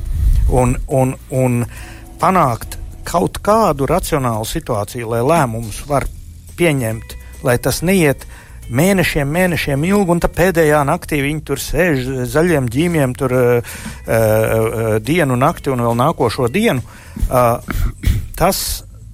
[0.50, 1.62] Un, un, un
[2.20, 6.06] panākt kaut kādu racionālu situāciju, lai lēmumus var
[6.58, 7.14] pieņemt,
[7.46, 8.26] lai tas neiet
[8.66, 13.76] mēnešiem, mēnešiem ilgi, un tā pēdējā naktī viņi tur sēž zaļiem ģīmiem, tur uh,
[14.06, 16.82] uh, dienu, nakti un vēl nākošo dienu.
[17.26, 17.60] Uh,
[18.38, 18.62] tas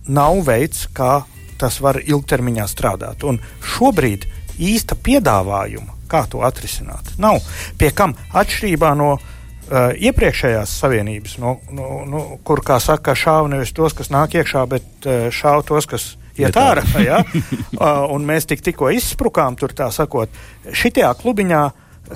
[0.08, 1.22] nav veids, kā
[1.60, 3.26] tas var ilgtermiņā strādāt.
[3.28, 3.38] Un
[3.74, 4.24] šobrīd
[4.62, 7.44] īsta piedāvājuma, kā to atrisināt, nav.
[7.78, 9.31] Pie kam atšķirībā no uh,
[9.72, 14.66] Uh, iepriekšējās savienības, no, no, no, kur, kā saka, šāva nevis tos, kas nāk iekšā,
[14.68, 16.84] bet uh, šāva tos, kas iet ārā.
[17.00, 17.22] Ja?
[17.24, 20.28] uh, un mēs tik, tikko izsprukām tur, tā sakot,
[20.68, 21.62] šitajā klubiņā.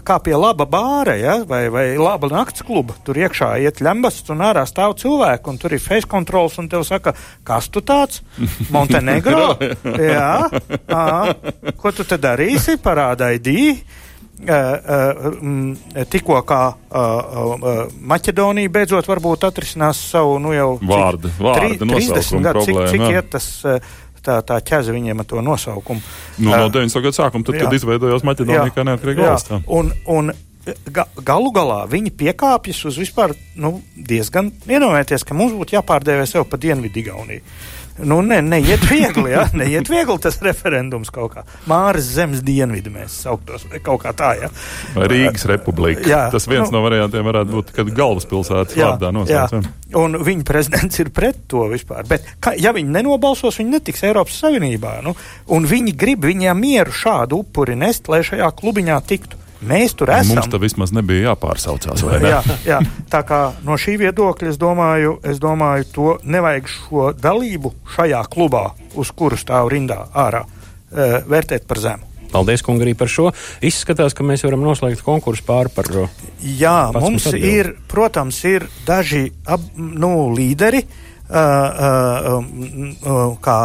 [0.04, 1.38] Kā pie laba bāra, ja?
[1.48, 2.92] vai, vai laba nakts kluba.
[3.06, 6.84] Tur iekšā iet lembasts un ārā stāv cilvēki, un tur ir face controls, un tev
[6.84, 7.14] saka,
[7.46, 8.20] kas tu tāds?
[8.74, 9.54] Montenegro?
[10.12, 10.32] jā,
[10.92, 11.06] à,
[11.80, 12.76] ko tu te darīsi?
[12.84, 13.54] Parāda ID.
[16.12, 16.62] Tikko kā
[18.12, 23.48] Maķedonija beidzot varbūt atrisinās savu nu jau vārdu, vārdu 30 gadu, cik, cik iet tas
[24.26, 26.02] tā, tā ķēze viņiem ar to nosaukumu.
[26.38, 27.04] Nu, no 90.
[27.06, 27.64] gadu sākuma, tad, jā.
[27.64, 29.56] kad izveidojās Maķedonija kā neatkarīga valsts.
[29.72, 30.34] Un, un
[30.90, 36.46] ga, galu galā viņi piekāpjas uz vispār nu, diezgan iedomājieties, ka mums būtu jāpārdēvē sev
[36.50, 37.44] pa Dienvidu Igauniju.
[38.04, 39.46] Nu, ne, neiet viegli, ja?
[39.56, 41.44] neiet viegli tas referendums kaut kā.
[41.70, 44.50] Māras zemes dienvidi mēs sauktos, kaut kā tā, ja.
[44.96, 46.04] Rīgas republika.
[46.08, 49.64] Jā, tas viens nu, no variantiem varētu būt, kad galvaspilsētas jā, vārdā nosaucam.
[49.96, 52.04] Un viņa prezidents ir pret to vispār.
[52.08, 54.98] Bet, ka, ja viņi nenobalsos, viņi netiks Eiropas Savienībā.
[55.06, 55.16] Nu,
[55.56, 59.45] un viņi grib viņiem mieru šādu upuri nest, lai šajā klubiņā tiktu.
[59.64, 60.36] Mēs tur esam.
[60.36, 62.02] Mums tā vismaz nebija jāpārsaucās.
[62.04, 62.32] Ne?
[62.32, 62.80] jā, jā,
[63.12, 68.66] tā kā no šī viedokļa es domāju, es domāju, to nevajag šo dalību šajā klubā,
[68.98, 70.44] uz kuru stāv rindā ārā,
[70.92, 72.12] e, vērtēt par zemu.
[72.26, 73.30] Paldies, kungi, arī par šo.
[73.64, 75.88] Izskatās, ka mēs varam noslēgt konkursu pāri par.
[76.42, 80.82] Jā, mums ir, protams, ir daži ab, nu, līderi.
[80.82, 81.02] Uh,
[83.46, 83.60] kā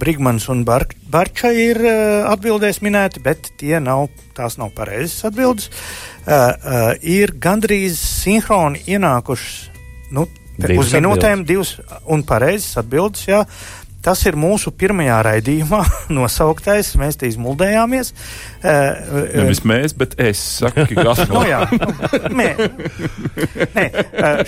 [0.00, 1.78] Brigmans un Bar Barča ir
[2.26, 5.70] atbildēs minēti, bet tie nav, tās nav pareizas atbildes.
[7.06, 9.70] Ir gandrīz sinhroni ienākušas
[10.12, 10.26] nu,
[10.76, 11.76] uz minūtēm, divas
[12.10, 13.28] un pareizas atbildes.
[13.28, 13.44] Jā.
[14.02, 15.80] Tas ir mūsu pirmajā raidījumā
[16.16, 16.92] nosauktais.
[17.00, 18.12] Mēs te izmuldējāmies.
[18.62, 21.88] Uh, Nevis mēs, bet es saku, ka tas no, jā, nu,
[22.38, 22.48] nē,
[23.76, 23.86] nē,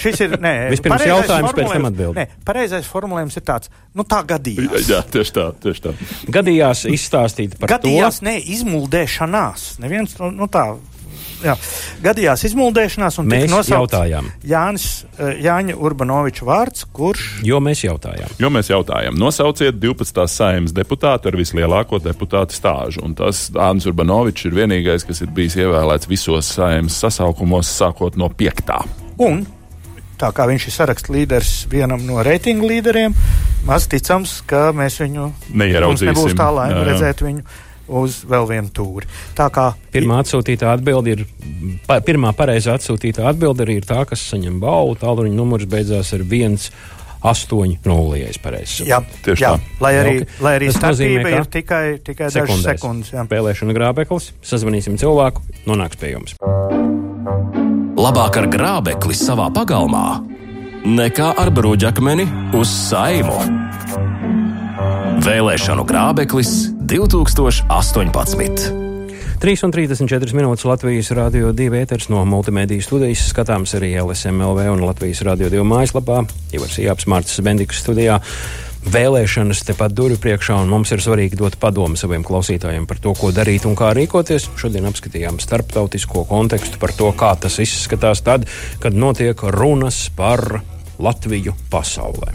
[0.01, 0.37] šis ir.
[0.43, 2.19] Nē, Vispirms jautājums, pēc tam atbild.
[2.19, 4.91] Nē, pareizais formulējums ir tāds, nu tā gadījās.
[4.91, 5.95] Jā, tieši tā, tieši tā.
[6.35, 8.25] Gadījās izstāstīt par gadījās, to.
[8.25, 9.69] Gadījās, nē, izmuldēšanās.
[9.85, 10.67] Neviens, nu, nu tā
[11.45, 11.55] jā,
[12.05, 14.31] gadījās izmuldēšanās, un mēs jautājām.
[14.49, 14.87] Jānis,
[15.19, 17.27] eh, Jāņa Urbanoviča vārds, kurš.
[17.47, 18.37] Jo mēs jautājām.
[18.41, 19.19] Jo mēs jautājām.
[19.21, 20.29] Nosauciet 12.
[20.31, 23.05] saimnes deputātu ar vislielāko deputātu stāžu.
[23.05, 28.29] Un tas Jānis Urbanovičs ir vienīgais, kas ir bijis ievēlēts visos saimnes sasaukumos, sākot no
[28.29, 28.75] 5.
[29.25, 29.45] Un
[30.19, 33.15] tā kā viņš ir saraksta līderis vienam no reitingu līderiem,
[33.67, 36.13] maz ticams, ka mēs viņu neieraudzīsim.
[36.15, 37.45] Nebūs tā laime redzēt viņu
[37.89, 39.09] uz vēl vienu tūri.
[39.37, 41.25] Tā kā pirmā atsūtītā atbilde ir,
[41.87, 44.97] pa, pirmā pareizā atsūtītā atbilde arī ir tā, kas saņem balvu.
[45.03, 46.71] Tālruņa numurs beidzās ar 1,
[47.25, 49.55] 8-0, ja es pareizi Jā, Tieši jā.
[49.57, 49.79] tā.
[49.81, 50.43] Lai arī, Ok.
[50.45, 53.13] lai arī Tas nozīmē, starpība ka ir tikai, tikai dažas sekundes.
[53.15, 53.25] Jā.
[53.31, 56.37] Vēlēšana grābeklis, sazvanīsim cilvēku, nonāks pie jums.
[57.97, 60.21] Labāk ar grābekli savā pagalmā
[60.85, 63.41] nekā ar bruģakmeni uz saimu.
[65.25, 68.73] Vēlēšanu grābeklis 2018.
[69.41, 73.23] 3,34 minūtes Latvijas Rādio 2 ēters no multimediju studijas.
[73.31, 76.19] Skatāms arī LSMLV un Latvijas Rādio 2 mājaslapā.
[76.53, 78.19] Ivars Jāps Mārcis Bendikas studijā.
[78.85, 83.33] Vēlēšanas tepat durvju priekšā, un mums ir svarīgi dot padomu saviem klausītājiem par to, ko
[83.33, 84.51] darīt un kā rīkoties.
[84.61, 88.45] Šodien apskatījām starptautisko kontekstu par to, kā tas izskatās tad,
[88.85, 90.61] kad notiek runas par
[91.03, 92.33] Latviju pasaulē.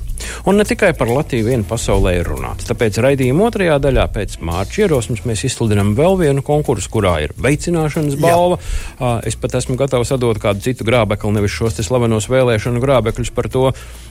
[0.49, 2.67] Un ne tikai par Latviju vienu pasaulē ir runāts.
[2.69, 8.19] Tāpēc raidījuma otrajā daļā pēc mārciņa ierosmes mēs izsludinām vēl vienu konkursu, kurā ir veicināšanas
[8.19, 8.59] balva.
[8.99, 9.15] Jā.
[9.29, 13.69] Es pat esmu gatavs atdot kādu citu grābekli, nevis šos slavenos vēlēšanu grābekļus par to.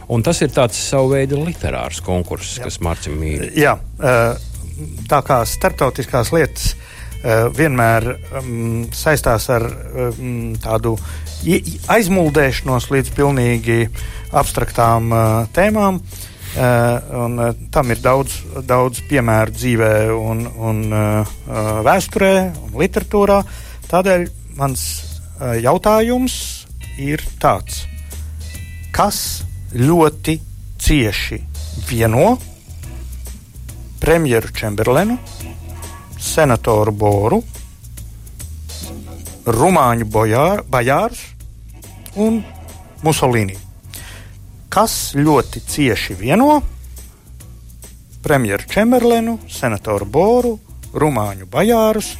[0.08, 3.50] Un tas ir tāds savu veidu literārs konkurss, kas Mārcis mīl.
[3.58, 3.76] Jā,
[5.08, 6.72] tā kā starptautiskās lietas
[7.58, 8.04] vienmēr
[8.38, 10.94] um, saistās ar um, tādu
[11.46, 13.85] aizmuldēšanos līdz pilnīgi
[14.37, 16.01] abstraktām uh, tēmām.
[16.59, 16.64] Uh,
[17.24, 21.37] un, uh, tam ir daudz, daudz piemēru dzīvē, un, un uh,
[21.87, 22.33] vēsturē
[22.64, 23.42] un literatūrā.
[23.90, 24.24] Tādēļ
[24.59, 24.85] mans
[25.38, 26.38] uh, jautājums
[26.98, 27.85] ir tāds:
[28.96, 29.44] kas
[29.77, 30.38] ļoti
[30.81, 31.38] cieši
[31.88, 32.33] vieno
[34.01, 35.18] premjeru Čemberlenu,
[36.18, 37.42] senatoru Boru,
[39.48, 41.22] Rumāņu bojār, bajārus
[42.20, 42.42] un
[43.00, 43.54] Musolīni.
[44.68, 46.58] Kas ļoti cieši vieno
[48.24, 50.52] premjeru Čemberlenu, senatoru Boru,
[50.92, 52.12] Rumāņu bajārus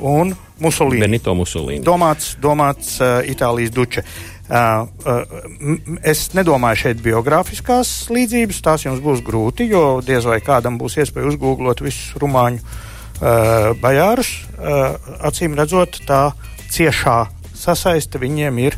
[0.00, 1.04] un Musolīni.
[1.04, 1.84] Benito Musolīni.
[1.84, 4.04] Domāts, domāts uh, Itālijas duče.
[4.50, 10.80] Uh, uh, es nedomāju šeit biogrāfiskās līdzības, tās jums būs grūti, jo diez vai kādam
[10.80, 14.32] būs iespēja uzgooglot visus rumāņu uh, bajārus.
[14.56, 14.96] Uh,
[15.28, 16.30] acīm redzot, tā
[16.70, 17.18] ciešā
[17.60, 18.76] sasaiste viņiem ir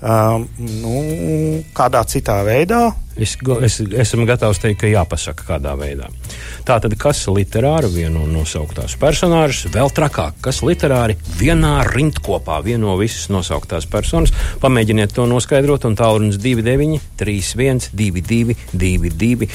[0.00, 0.94] um, nu,
[1.76, 2.88] kādā citā veidā.
[3.16, 3.32] Es,
[3.64, 6.10] es esmu gatavs teikt, ka jāpasaka, kādā veidā.
[6.68, 13.86] Tātad, kas literāri vieno nosauktās personāžas, vēl trakāk, kas literāri vienā rindkopā vieno visas nosauktās
[13.88, 19.48] personas, pamēģiniet to noskaidrot, un tālrunis 29, 31, 22, 22,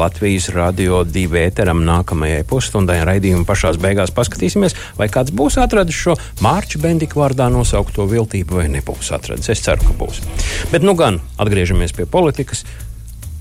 [0.00, 6.16] Latvijas radio 2 ēteram nākamajai pusstundai raidījuma pašās beigās paskatīsimies, vai kāds būs atradis šo
[6.42, 9.52] Mārča Bendika vārdā nosaukto viltību, vai nebūs atradis.
[9.54, 10.18] Es ceru, ka būs.
[10.74, 12.64] Bet nu gan atgriežamies pie politikas.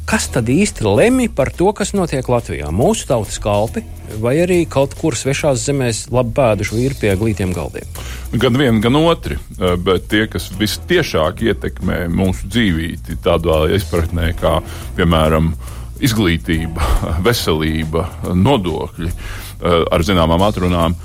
[0.04, 2.68] Kas tad īsti lemj par to, kas notiek Latvijā?
[2.76, 3.86] Mūsu tautas kalpi
[4.20, 7.88] vai arī kaut kur svešās zemēs labi pēduši vīri pie glītiem galdiem?
[8.36, 9.38] Gan viena, gan otra.
[9.58, 14.58] Bet tie, kas vistiešāk ietekmē mūsu dzīvību, tādā izpratnē, kā
[14.98, 15.54] piemēram
[16.04, 16.90] izglītība,
[17.28, 19.14] veselība, nodokļi
[19.64, 21.00] ar zināmām atrunām.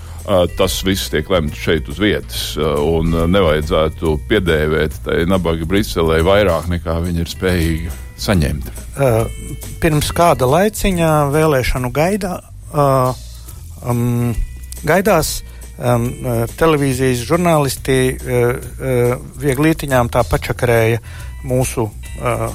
[0.58, 6.98] Tas viss tiek lemts šeit uz vietas, un nevajadzētu piedēvēt tai nabaga Briselē vairāk nekā
[7.06, 8.70] viņi ir spējīgi saņemt.
[8.98, 9.24] Uh,
[9.82, 12.38] pirms kāda laiciņa vēlēšanu gaidā,
[12.72, 13.16] uh,
[13.86, 14.34] um,
[14.86, 15.38] gaidās
[15.78, 16.08] um,
[16.58, 21.02] televīzijas žurnālisti uh, uh, vieglītiņām tā pačakarēja
[21.46, 22.48] mūsu uh,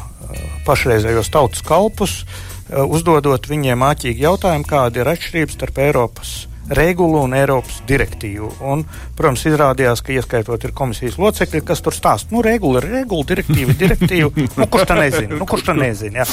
[0.68, 6.36] pašreizējos tautas kalpus, uh, uzdodot viņiem āķīgi jautājumu, kāda ir atšķirība starp Eiropas
[6.70, 8.50] regulu un Eiropas direktīvu.
[8.70, 8.86] Un,
[9.18, 13.74] protams, izrādījās, ka ieskaitot ir komisijas locekļi, kas tur stāsta, nu, regula ir regula, direktīva
[13.74, 14.32] ir direktīva.
[14.62, 15.40] nu, kurš tā nezina?
[15.42, 16.30] Nu, kurš tā nezina ja?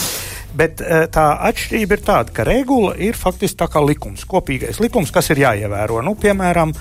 [0.61, 0.83] Bet
[1.15, 5.45] tā atšķirība ir tāda, ka regula ir faktiski tā kā likums, kopīgais likums, kas ir
[5.45, 6.01] jāievēro.
[6.03, 6.75] Nu, piemēram,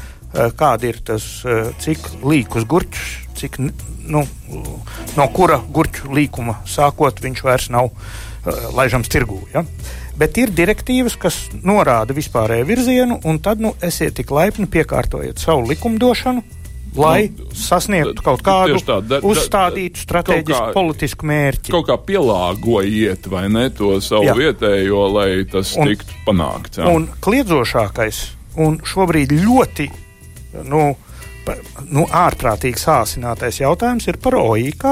[0.57, 1.27] kāda ir tas,
[1.83, 3.59] cik līkus gurķus, cik,
[4.09, 4.23] nu,
[5.17, 7.93] no kura gurķu līkuma sākot viņš vairs nav
[8.73, 9.41] laižams tirgū.
[9.53, 9.65] Ja?
[10.19, 15.67] Bet ir direktīvas, kas norāda vispārēju virzienu, un tad nu, esiet tik laipni piekārtojiet savu
[15.71, 16.45] likumdošanu.
[16.97, 21.73] Lai nu, sasniegtu kaut kādu tā, da, da, uzstādītu strateģisku politisku mērķi.
[21.75, 24.33] Kaut kā pielāgojiet, vai ne, to savu jā.
[24.33, 26.81] vietējo, lai tas un, tiktu panākts.
[26.81, 26.89] Jā.
[26.89, 28.23] Un kliedzošākais,
[28.65, 29.85] un šobrīd ļoti
[30.65, 30.83] nu,
[31.45, 31.59] pa,
[31.93, 34.87] nu, ārprātīgi sāsinātais jautājums ir par OIK,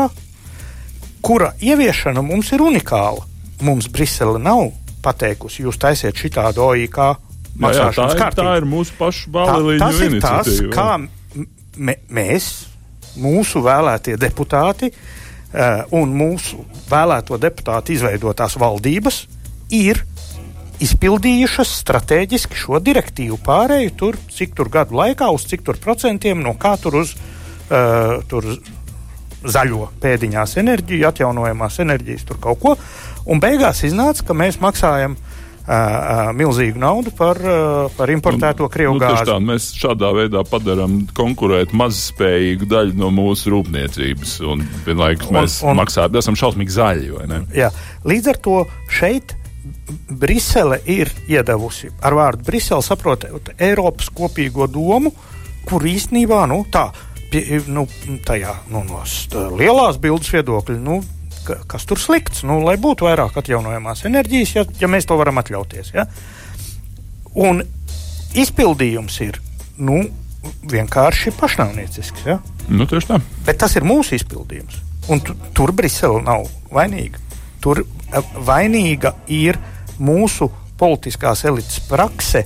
[1.25, 3.25] kura ieviešana mums ir unikāla.
[3.65, 4.69] Mums Brisele nav
[5.07, 6.99] pateikusi, jūs taisiet šitādu OIK
[7.57, 9.79] maksāšanas jā, jā, tā, ir, tā ir mūsu pašu balīņa.
[9.81, 10.89] Tas ir tas, kā
[12.11, 12.49] mēs,
[13.21, 19.23] mūsu vēlētie deputāti uh, un mūsu vēlēto deputātu izveidotās valdības
[19.73, 20.03] ir
[20.83, 26.53] izpildījušas strateģiski šo direktīvu pārēju, tur, cik tur gadu laikā, uz cik tur procentiem, no
[26.59, 28.45] kā tur uz uh, tur
[29.47, 32.75] zaļo pēdiņās enerģiju, atjaunojamās enerģijas, tur kaut ko.
[33.27, 35.17] Un beigās iznāca, ka mēs maksājam
[35.67, 39.27] uh, milzīgu naudu par, uh, par importēto krievu nu, gāzi.
[39.29, 44.37] Tā, mēs šādā veidā padarām konkurēt mazspējīgu daļu no mūsu rūpniecības.
[44.47, 47.11] Un vienlaikus mēs un, un, maksājam, esam šausmīgi zaļi.
[47.57, 47.73] Jā,
[48.07, 48.61] līdz ar to
[48.93, 49.35] šeit
[50.07, 55.11] Brisele ir iedavusi ar vārdu Brisele, saprotot Eiropas kopīgo domu,
[55.67, 56.87] kur īstenībā nu, tā,
[57.31, 57.83] pie, nu,
[58.27, 59.03] tajā nu, no
[59.59, 60.79] lielās bildes viedokļa.
[60.83, 61.01] Nu,
[61.69, 65.93] kas tur slikts, nu, lai būtu vairāk atjaunojamās enerģijas, ja, ja mēs to varam atļauties.
[65.95, 66.07] Ja?
[67.37, 67.63] Un
[68.37, 69.39] izpildījums ir
[69.77, 70.01] nu,
[70.71, 72.27] vienkārši pašnāvniecisks.
[72.27, 72.39] Ja?
[72.69, 73.21] Nu, tieši tā.
[73.47, 74.81] Bet tas ir mūsu izpildījums.
[75.13, 77.21] Un tu, tur Brisele nav vainīga.
[77.63, 79.59] Tur eh, vainīga ir
[79.99, 82.43] mūsu politiskās elites prakse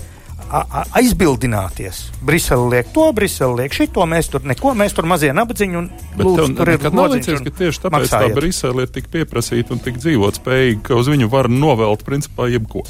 [0.98, 2.04] aizbildināties.
[2.26, 6.48] Brisele liek to, Brisele liek šito, mēs tur neko, mēs tur mazie nabadzīņi un lūdzu,
[6.58, 7.44] tur ir lodziņš.
[7.46, 8.34] Ka tieši tāpēc maksājiet.
[8.34, 12.50] tā Brisele ir tik pieprasīta un tik dzīvot spējīga, ka uz viņu var novelt principā
[12.52, 12.84] jebko.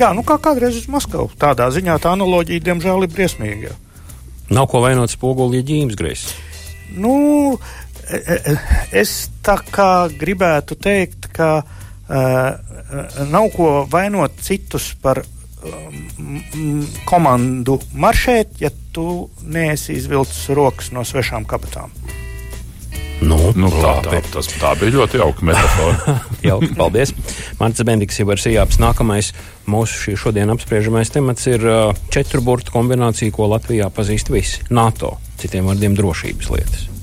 [0.00, 1.30] Jā, nu kā kādreiz uz Maskavu.
[1.38, 3.76] Tādā ziņā tā analoģija, diemžēl, ir briesmīga.
[4.54, 6.32] Nav ko vainot spoguli, ja ģīmes greizs.
[6.98, 7.14] Nu,
[8.08, 8.56] e, e, e,
[9.00, 12.74] es tā kā gribētu teikt, ka uh,
[13.30, 15.22] nav ko vainot citus par
[17.08, 21.92] komandu maršēt, ja tu neesi izvilcis rokas no svešām kabatām.
[23.24, 26.16] Nu, nu, tā, tā, tas, tā bija ļoti jauka metāfora.
[26.50, 27.14] jauka, paldies.
[27.60, 28.80] Mārcis Bendiks jau ir sījāps.
[28.82, 29.30] Nākamais
[29.70, 35.70] mūsu šodien apspriežamais temats ir uh, četru burtu kombinācija, ko Latvijā pazīst visi- NATO, citiem
[35.70, 36.93] vārdiem drošības lietas.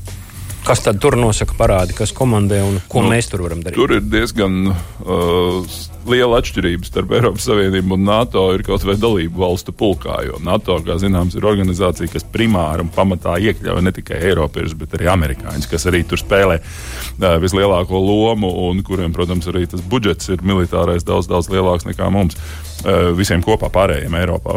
[0.61, 3.79] Kas tad tur nosaka parādi, kas komandē un ko nu, mēs tur varam darīt?
[3.79, 5.71] Tur ir diezgan uh,
[6.05, 10.19] liela atšķirība starp Eiropas Savienību un NATO ir kaut vai dalību valstu pulkā.
[10.27, 14.93] Jo NATO, kā zināms, ir organizācija, kas primāri un pamatā iekļauj ne tikai Eiropiešus, bet
[14.97, 20.29] arī amerikāņus, kas arī tur spēlē uh, vislielāko lomu un kuriem, protams, arī tas budžets
[20.29, 22.37] ir militārais daudz, daudz lielāks nekā mums.
[22.81, 24.55] Eh, visiem kopā pārējiem Eiropā.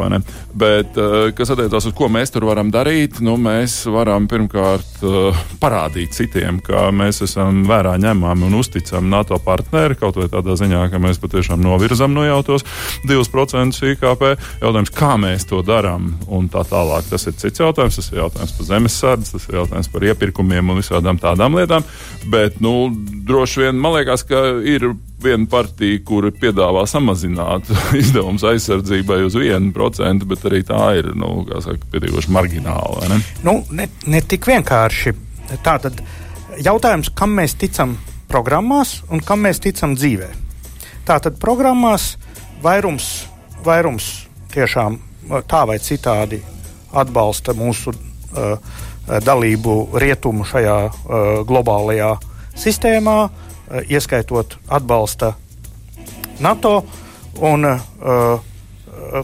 [0.57, 5.43] Bet, eh, kas attiecās uz ko mēs tur varam darīt, nu, mēs varam pirmkārt eh,
[5.61, 10.87] parādīt citiem, ka mēs esam vērā ņemami un uzticami NATO partneri, kaut vai tādā ziņā,
[10.91, 12.65] ka mēs patiešām novirzam no jau tos
[13.05, 14.25] 2% IKP.
[14.65, 18.01] Jautājums, kā mēs to darām un tā tālāk, tas ir cits jautājums.
[18.01, 21.85] Tas ir jautājums par zemesardzi, tas ir jautājums par iepirkumiem un visādām tādām lietām.
[22.33, 22.89] Bet, nu,
[23.29, 27.69] droši vien man liekas, ka ir viena partija, kur piedāvā samazināt
[28.03, 33.09] izdevumus aizsardzībai uz 1%, bet arī tā ir nu, saka, pietiekoši margināla.
[33.11, 33.21] Ne?
[33.47, 35.15] Nu, ne, ne tik vienkārši.
[35.65, 36.01] Tā tad
[36.65, 37.97] jautājums, kam mēs ticam
[38.31, 40.31] programmās un kam mēs ticam dzīvē.
[41.09, 42.15] Tātad programmās
[42.65, 43.11] vairums,
[43.65, 44.11] vairums
[44.55, 44.99] tiešām
[45.51, 46.41] tā vai citādi
[46.95, 48.55] atbalsta mūsu uh,
[49.25, 50.95] dalību rietumu šajā uh,
[51.49, 52.15] globālajā
[52.57, 53.19] sistēmā.
[53.25, 53.44] Uh,
[53.89, 55.33] ieskaitot atbalsta
[56.41, 56.85] NATO.
[57.43, 58.41] Un, uh,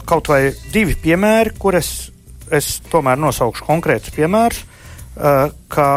[0.05, 2.11] kaut vai divi piemēri, kurus
[2.51, 4.65] es tomēr nosaukšu konkrētus piemērus,
[5.71, 5.87] ka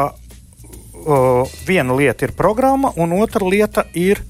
[1.67, 4.23] viena lieta ir programma, un otra lieta ir,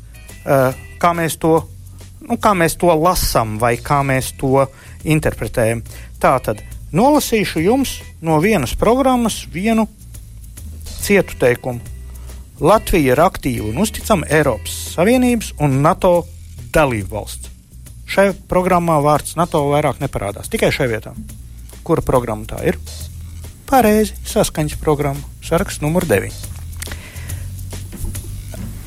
[0.98, 1.52] kā mēs to,
[2.24, 4.66] nu, kā mēs to lasām vai kā mēs to
[5.04, 5.84] interpretējam.
[6.20, 9.86] Tā tad nolasīšu jums no vienas programmas vienu
[11.04, 11.93] cietu teikumu.
[12.64, 16.22] Latvija ir aktīva un uzticama Eiropas Savienības un NATO
[16.72, 17.50] dalību valsts.
[18.08, 21.12] Šai programmā vārds NATO vairāk neparādās, tikai šai vietā.
[21.84, 22.78] Kura programma tā ir?
[23.68, 26.32] Pareizi, saskaņas programma, saraksts numur 9.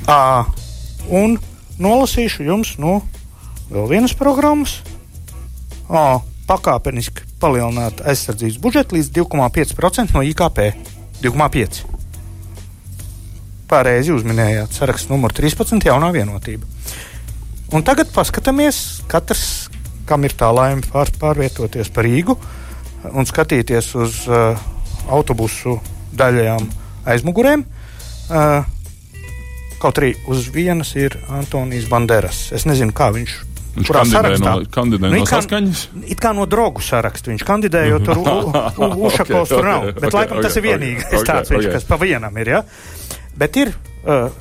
[0.09, 0.47] À,
[1.13, 1.35] un
[1.77, 3.03] nolasīšu jums no
[3.69, 4.79] vēl vienas programmas.
[5.85, 10.65] À, pakāpeniski palielināt aizsardzības budžetu līdz 2,5% no IKP.
[11.21, 11.96] 2,5%
[13.69, 16.67] pareizi uzminējāt, saraksts numur 13, jaunā vienotība.
[17.75, 19.67] Un tagad paskatāmies, katrs,
[20.07, 22.37] kam ir tā laime pār, pārvietoties pa Rīgu
[23.11, 24.55] un skatīties uz uh,
[25.11, 25.75] autobusu
[26.17, 26.69] daļajām
[27.11, 27.65] aizmugurēm.
[28.27, 28.63] Uh,
[29.81, 32.47] kaut arī uz vienas ir Antonius Banderas.
[32.55, 33.37] Es nezinu, kā viņš
[33.77, 35.81] Viņš kurā sarakstā no, kandidē nu, no saskaņas?
[36.09, 38.23] It kā no drogu saraksta viņš kandidēja, jo tur
[39.09, 39.91] Ušakovs tur nav.
[39.91, 41.59] Bet okay, laikam okay, tas ir vienīgais okay, tāds, okay.
[41.59, 42.55] viņš, kas pa vienam ir.
[42.55, 42.63] Ja?
[43.37, 43.73] Bet ir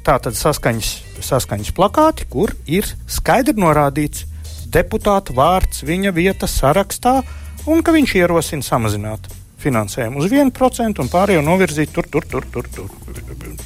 [0.06, 0.90] tātad saskaņas,
[1.24, 4.26] saskaņas plakāti, kur ir skaidri norādīts
[4.72, 7.18] deputāta vārds, viņa vieta sarakstā,
[7.66, 9.26] un ka viņš ierosina samazināt
[9.62, 12.68] finansējumu uz 1% un pārējo novirzīt tur, tur, tur, tur.
[12.74, 12.90] tur.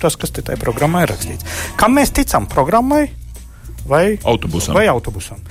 [0.01, 1.45] Tas, kas te tajā programmā ir rakstīts.
[1.77, 3.03] Kam mēs ticam programmai
[3.91, 4.79] vai autobusam?
[4.79, 5.43] Vai autobusam?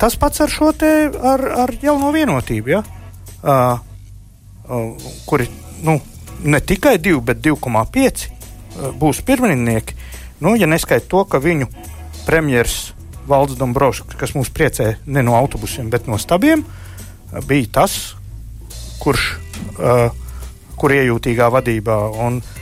[0.00, 2.80] Tas pats ar šo te ar, ar jauno vienotību, ja?
[3.42, 3.76] uh,
[4.66, 5.50] uh, kuri
[5.84, 5.98] nu,
[6.46, 8.31] ne tikai 2, bet 2,5
[9.00, 9.96] būs pirmrindnieki,
[10.44, 11.68] nu, ja neskaita to, ka viņu
[12.26, 12.92] premjerministrs
[13.28, 16.64] Valdis Dombrovskis, kas mūs priecē ne no autobusiem, bet no stabiem,
[17.46, 18.16] bija tas,
[19.02, 19.28] kurš,
[19.78, 20.08] uh,
[20.78, 22.58] kur iejūtīgā vadībā un uh,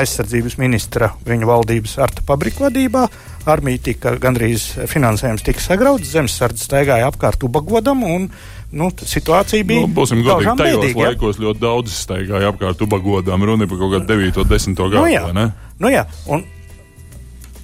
[0.00, 3.06] aizsardzības ministra viņa valdības arta pabrika vadībā
[3.48, 8.28] armija tika gandrīz finansējums tika sagrauts, zemesardze staigāja apkārt ubagodam un
[8.72, 9.86] nu, situācija bija.
[9.86, 11.46] Nu, būsim godīgi, tajos bēdīgi, laikos ja?
[11.46, 14.42] ļoti daudz staigāja apkārt ubagodām, runa par kaut kādu 9.
[14.42, 14.78] un 10.
[14.84, 15.00] gadu.
[15.00, 16.04] Nu, jā, nu, jā.
[16.28, 16.44] Un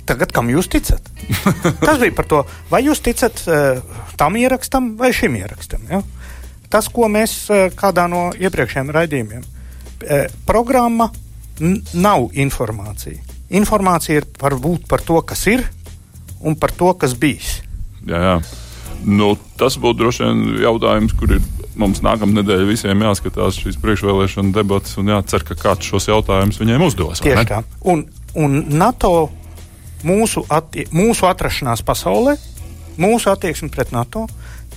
[0.09, 1.05] tagad kam jūs ticat?
[1.84, 2.42] Tas bija par to,
[2.72, 5.84] vai jūs ticat uh, tam ierakstam vai šim ierakstam.
[5.90, 6.02] Ja?
[6.72, 11.11] Tas, ko mēs uh, kādā no iepriekšējiem raidījumiem, uh, programma
[11.94, 13.20] nav informācija.
[13.55, 14.57] Informācija ir par,
[14.88, 15.62] par to, kas ir
[16.44, 17.61] un par to, kas bijis.
[18.05, 18.36] Jā, jā.
[19.05, 21.42] Nu, tas būtu droši vien jautājums, kur ir
[21.78, 26.84] mums nākamā nedēļa visiem jāskatās šīs priekšvēlēšana debatas un jācer, ka kāds šos jautājumus viņiem
[26.86, 27.22] uzdos.
[27.24, 27.61] Tieši tā.
[27.90, 28.07] Un,
[28.38, 29.12] un NATO
[30.07, 32.36] mūsu, atti mūsu atrašanās pasaulē,
[33.00, 34.26] mūsu attieksme pret NATO,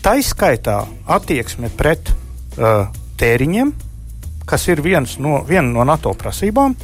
[0.04, 0.82] tā izskaitā
[1.18, 2.88] attieksme pret uh,
[3.20, 3.74] tēriņiem,
[4.48, 4.82] kas ir
[5.20, 6.76] no, viena no NATO prasībām,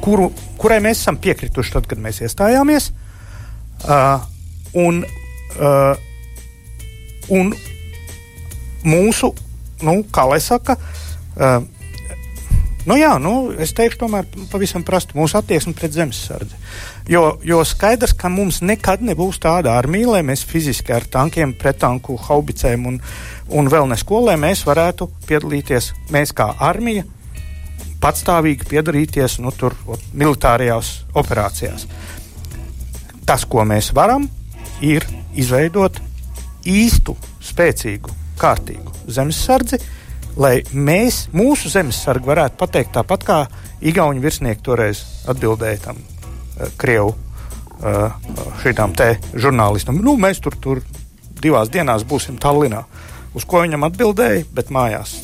[0.00, 2.92] kuru, kurai mēs esam piekrituši tad, kad mēs iestājāmies.
[3.86, 4.22] Uh,
[4.78, 5.02] un,
[5.58, 6.07] uh,
[7.34, 7.52] un
[8.86, 9.32] mūsu,
[9.84, 11.66] nu, kā lai saka, uh,
[12.88, 16.56] Nu, jā, nu, es teikšu, tomēr pavisam prasti mūsu attieksme pret zemesardzi.
[17.12, 22.16] Jo, jo skaidrs, ka mums nekad nebūs tāda armija, lai mēs fiziski ar tankiem, pretanku,
[22.28, 22.96] haubicēm un,
[23.52, 27.04] un vēl nesko, lai mēs varētu piedalīties, mēs kā armija,
[28.00, 29.76] patstāvīgi piedalīties nu, tur,
[30.16, 31.84] militārajās operācijās.
[33.28, 34.30] Tas, ko mēs varam,
[34.80, 35.04] ir
[35.36, 36.00] izveidot
[36.66, 39.78] īstu, spēcīgu, kārtīgu zemesardzi,
[40.38, 43.38] lai mēs, mūsu zemesargi, varētu pateikt tāpat kā
[43.78, 48.14] Igaunijas virsnieki toreiz atbildēja tam uh, Krievu uh,
[48.62, 50.00] šitām te žurnālistam.
[50.02, 50.82] Nu, mēs tur, tur
[51.42, 52.84] divās dienās būsim Tallinā.
[53.36, 55.18] Uz ko viņam atbildēja, bet mājās.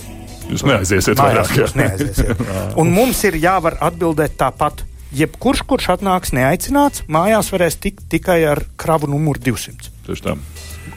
[0.50, 1.50] Jūs neaiziesiet mājās.
[1.50, 2.42] Vairāk, jūs neaiziesiet.
[2.80, 4.84] Un mums ir jāvar atbildēt tāpat.
[5.14, 9.92] Jebkurš, kurš atnāks neaicināts, mājās varēs tikt tikai ar kravu numuru 200.
[10.08, 10.34] Tieši tā.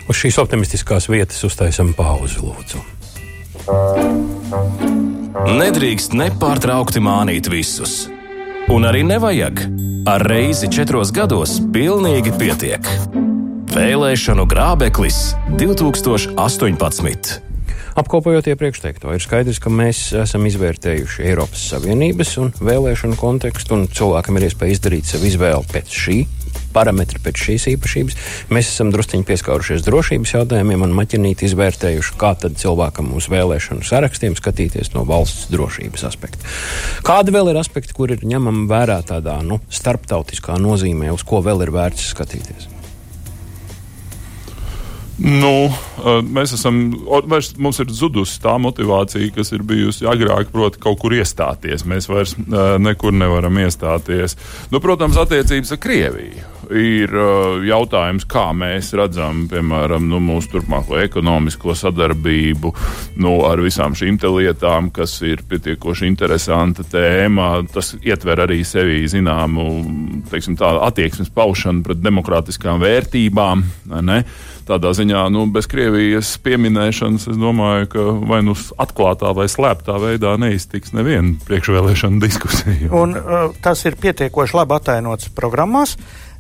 [0.08, 2.84] Uz šīs optimistiskās vietas uztaisam pauzi, lūdzu.
[5.58, 8.06] Nedrīkst nepārtraukti mānīt visus.
[8.72, 9.66] Un arī nevajag.
[10.08, 12.88] Ar reizi četros gados pilnīgi pietiek.
[13.76, 17.44] Vēlēšanu grābeklis 2018.
[17.98, 23.88] Apkopojot iepriekš teikto, ir skaidrs, ka mēs esam izvērtējuši Eiropas Savienības un vēlēšanu kontekstu, un
[23.90, 26.18] cilvēkam ir iespēja izdarīt savu izvēli pēc šī
[26.76, 28.18] parametri pēc šīs īpašības.
[28.54, 34.38] Mēs esam drusciņi pieskārušies drošības jautājumiem un maķinīti izvērtējuši, kā tad cilvēkam uz vēlēšanu sarakstiem
[34.38, 36.56] skatīties no valsts drošības aspekta.
[37.08, 41.68] Kādi vēl ir aspekti, kur ir ņemami vērā tādā nu, starptautiskā nozīmē, uz ko vēl
[41.68, 42.77] ir vērts skatīties?
[45.18, 45.70] Nu,
[46.30, 46.82] mēs esam,
[47.26, 51.88] vairs, mums ir zudusi tā motivācija, kas ir bijusi agrāk, proti, kaut kur iestāties.
[51.90, 54.38] Mēs vairs nekur nevaram iestāties.
[54.70, 57.14] Nu, protams, attiecības ar Krieviju ir
[57.68, 62.74] jautājums, kā mēs redzam, piemēram, nu, mūsu turpmāko ekonomisko sadarbību
[63.24, 67.64] nu, ar visām šīm lietām, kas ir pietiekoši interesanta tēma.
[67.74, 69.68] Tas ietver arī sevi zināmu
[70.30, 73.64] teiksim, attieksmes paušanu pret demokrātiskām vērtībām.
[74.04, 74.22] Ne?
[74.68, 80.36] Tādā ziņā, nu, bez Krievijas pieminēšanas, es domāju, ka vai nu atklātā vai slēptā veidā
[80.42, 82.92] neiztiks neviena priekšvēlēšana diskusija.
[82.96, 85.96] Un uh, tas ir pietiekoši labi atainots programmās.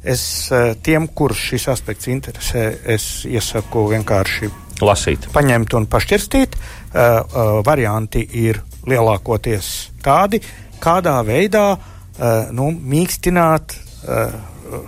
[0.07, 0.21] Es
[0.51, 4.51] uh, tiem, kurus šis aspekts interesē, es iesaku vienkārši
[4.85, 6.57] lasīt, paņemt un pašķirstīt.
[6.57, 9.71] Uh, uh, varianti ir lielākoties
[10.03, 10.41] tādi,
[10.83, 14.37] kādā veidā uh, nu, mīkstināt uh,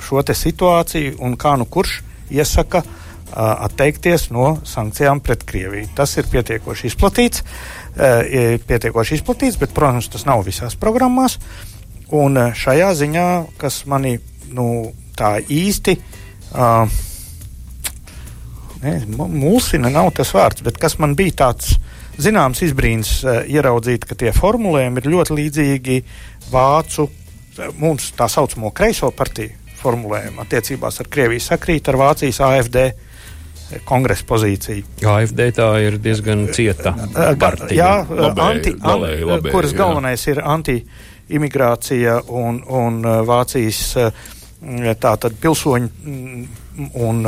[0.04, 2.98] šo situāciju un kā nu kurš iesaka uh,
[3.36, 5.90] atteikties no sankcijām pret Krieviju.
[5.98, 7.44] Tas ir pietiekoši izplatīts,
[8.68, 11.38] pietiekoši izplatīts bet, protams, tas nav visās programmās.
[12.16, 13.28] Un šajā ziņā,
[13.62, 14.16] kas manī
[14.56, 15.96] nu, tā īsti
[16.56, 16.88] uh,
[18.82, 21.76] ne, mulsina, nav tas vārds, bet kas man bija tāds
[22.20, 26.00] zināms izbrīns uh, ieraudzīt, ka tie formulējumi ir ļoti līdzīgi
[26.54, 27.10] vācu,
[27.78, 33.09] mums tā saucamo kreiso partiju formulējumu attiecībās ar Krieviju sakrīt ar Vācijas AFD uh,
[33.88, 34.86] kongresa pozīciju.
[35.06, 36.94] AFD tā ir diezgan cieta
[37.40, 37.78] partija.
[37.78, 39.80] Jā, labēji, anti, an, labēji, kuras jā.
[39.82, 43.84] galvenais ir anti-imigrācija un, un Vācijas
[45.00, 45.90] tātad pilsoņu
[47.00, 47.28] un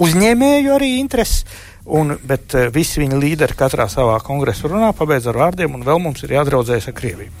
[0.00, 1.44] uzņēmēju arī intereses.
[1.90, 6.20] Un, bet visi viņa līderi katrā savā kongresa runā pabeidz ar vārdiem, un vēl mums
[6.22, 7.32] ir jādraudzējas ar Krieviju.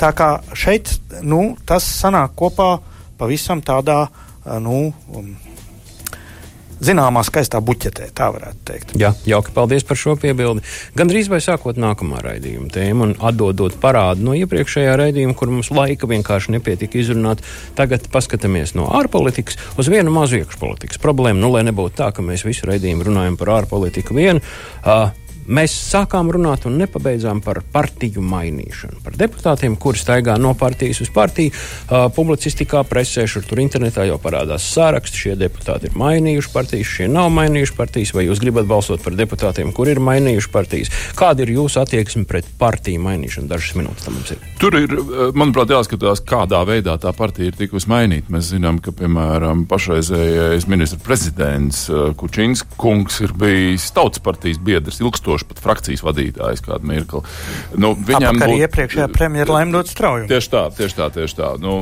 [0.00, 0.90] Tā kā šeit
[1.22, 2.72] nu, tas sanāk kopā
[3.20, 4.00] pavisam tādā
[4.64, 4.88] nu,
[6.82, 8.94] zināmā skaistā buķetē, tā varētu teikt.
[9.00, 10.64] Jā, jauki, paldies par šo piebildi.
[10.98, 15.72] Gan drīz vai sākot nākamā raidījuma tēmu un atdodot parādu no iepriekšējā raidījuma, kur mums
[15.74, 17.44] laika vienkārši nepietika izrunāt,
[17.78, 21.42] tagad paskatāmies no ārpolitikas uz vienu mazu iekšpolitikas problēmu.
[21.44, 24.42] Nu, lai nebūtu tā, ka mēs visu raidījumu runājam par ārpolitiku vienu.
[24.84, 25.10] Uh,
[25.46, 29.02] mēs sākām runāt un nepabeidzām par partiju mainīšanu.
[29.04, 34.18] Par deputātiem, kuri staigā no partijas uz partiju, uh, publicistikā, presē, šur tur internetā jau
[34.22, 35.20] parādās sāraksti.
[35.24, 39.72] Šie deputāti ir mainījuši partijas, šie nav mainījuši partijas, vai jūs gribat balsot par deputātiem,
[39.76, 40.92] kuri ir mainījuši partijas.
[41.18, 43.50] Kāda ir jūsu attieksme pret partiju mainīšanu?
[43.50, 44.42] Dažas minūtes tam mums ir.
[44.60, 44.96] Tur ir,
[45.36, 48.32] manuprāt, jāskatās, kādā veidā tā partija ir tikusi mainīta.
[48.34, 51.84] Mēs zinām, ka, piemēram, pašreizējais ministra prezidents
[52.18, 57.22] Kučins kungs ir bijis tautas partijas biedrs ilgstoši ilgstoši pat frakcijas vadītājs kādu mirkli.
[57.80, 60.28] Nu, viņam arī būt, iepriekšējā premjera laim dot strauju.
[60.30, 61.50] Tieši tā, tieši tā, tieši tā.
[61.60, 61.74] Nu,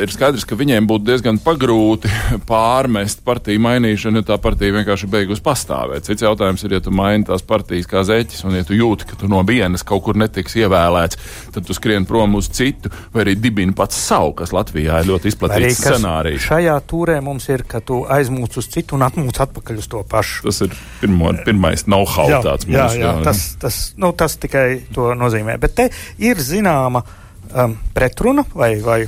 [0.00, 2.10] ir skaidrs, ka viņiem būtu diezgan pagrūti
[2.50, 6.06] pārmest partiju mainīšanu, ja tā partija vienkārši beigus pastāvēt.
[6.08, 9.18] Cits jautājums ir, ja tu maini tās partijas kā zeķis, un ja tu jūti, ka
[9.20, 11.20] tu no vienas kaut kur netiks ievēlēts,
[11.54, 15.32] tad tu skrien prom uz citu, vai arī dibini pats savu, kas Latvijā ir ļoti
[15.32, 16.44] izplatīts scenārijs.
[16.50, 20.44] Šajā tūrē mums ir, ka tu aizmūc uz citu un atmūc atpakaļ uz to pašu.
[20.48, 23.12] Tas ir pirmo, pirmais know-how tāds jā, jā, jā.
[23.24, 25.56] Tas, tas, nu, tas tikai to nozīmē.
[25.62, 25.88] Bet te
[26.22, 29.02] ir zināma um, pretruna vai, vai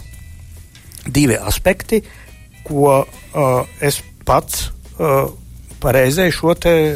[1.06, 2.02] divi aspekti,
[2.66, 5.28] ko uh, es pats uh,
[5.82, 6.54] pareizēju šo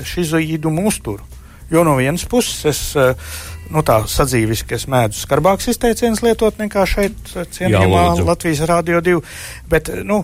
[0.08, 1.26] šizoīdumu uzturu.
[1.70, 3.14] Jo no vienas puses es uh,
[3.70, 9.20] nu, tā sadzīviski es mēdzu skarbāks izteiciens lietot nekā šeit cienījumā Latvijas Rādio 2,
[9.70, 10.22] bet, nu,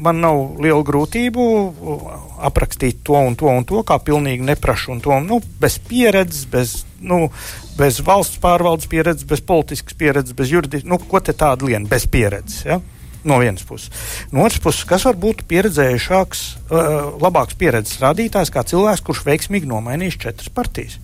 [0.00, 1.48] man nav liela grūtību
[2.48, 6.78] aprakstīt to un to un to, kā pilnīgi neprašu un to, nu, bez pieredzes, bez,
[7.04, 7.26] nu,
[7.78, 12.08] bez valsts pārvaldes pieredzes, bez politiskas pieredzes, bez juridiskas, nu, ko te tāda lien, bez
[12.10, 12.80] pieredzes, ja?
[13.20, 13.90] No vienas puses.
[14.32, 16.86] No otras puses, kas var būt pieredzējušāks, uh,
[17.20, 20.96] labāks pieredzes rādītājs kā cilvēks, kurš veiksmīgi nomainījis četras partijas?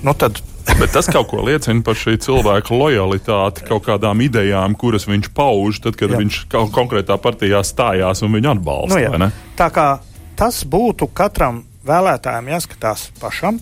[0.00, 0.40] Nu, tad
[0.74, 5.80] Bet tas kaut ko liecina par šī cilvēka lojalitāti kaut kādām idejām, kuras viņš pauž,
[5.84, 6.20] tad, kad jā.
[6.20, 9.20] viņš kaut konkrētā partijā stājās un viņu atbalsta.
[9.22, 9.88] Nu, tā kā
[10.36, 13.60] tas būtu katram vēlētājam jāskatās pašam,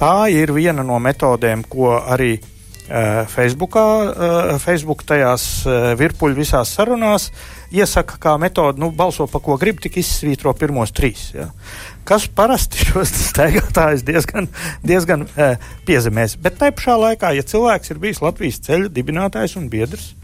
[0.00, 2.34] tā ir viena no metodēm, ko arī
[3.30, 7.28] Facebookā, uh, Facebook tajās uh, virpuļu visās sarunās
[7.70, 11.28] iesaka kā metodi, nu, balso pa ko grib, tik izsvītro pirmos trīs.
[11.36, 11.50] Ja
[12.10, 14.48] kas parasti šos staigātājus diezgan,
[14.86, 15.52] diezgan e,
[15.86, 16.36] piezemēs.
[16.42, 20.14] Bet tajā pašā laikā, ja cilvēks ir bijis Latvijas ceļa dibinātājs un biedrs,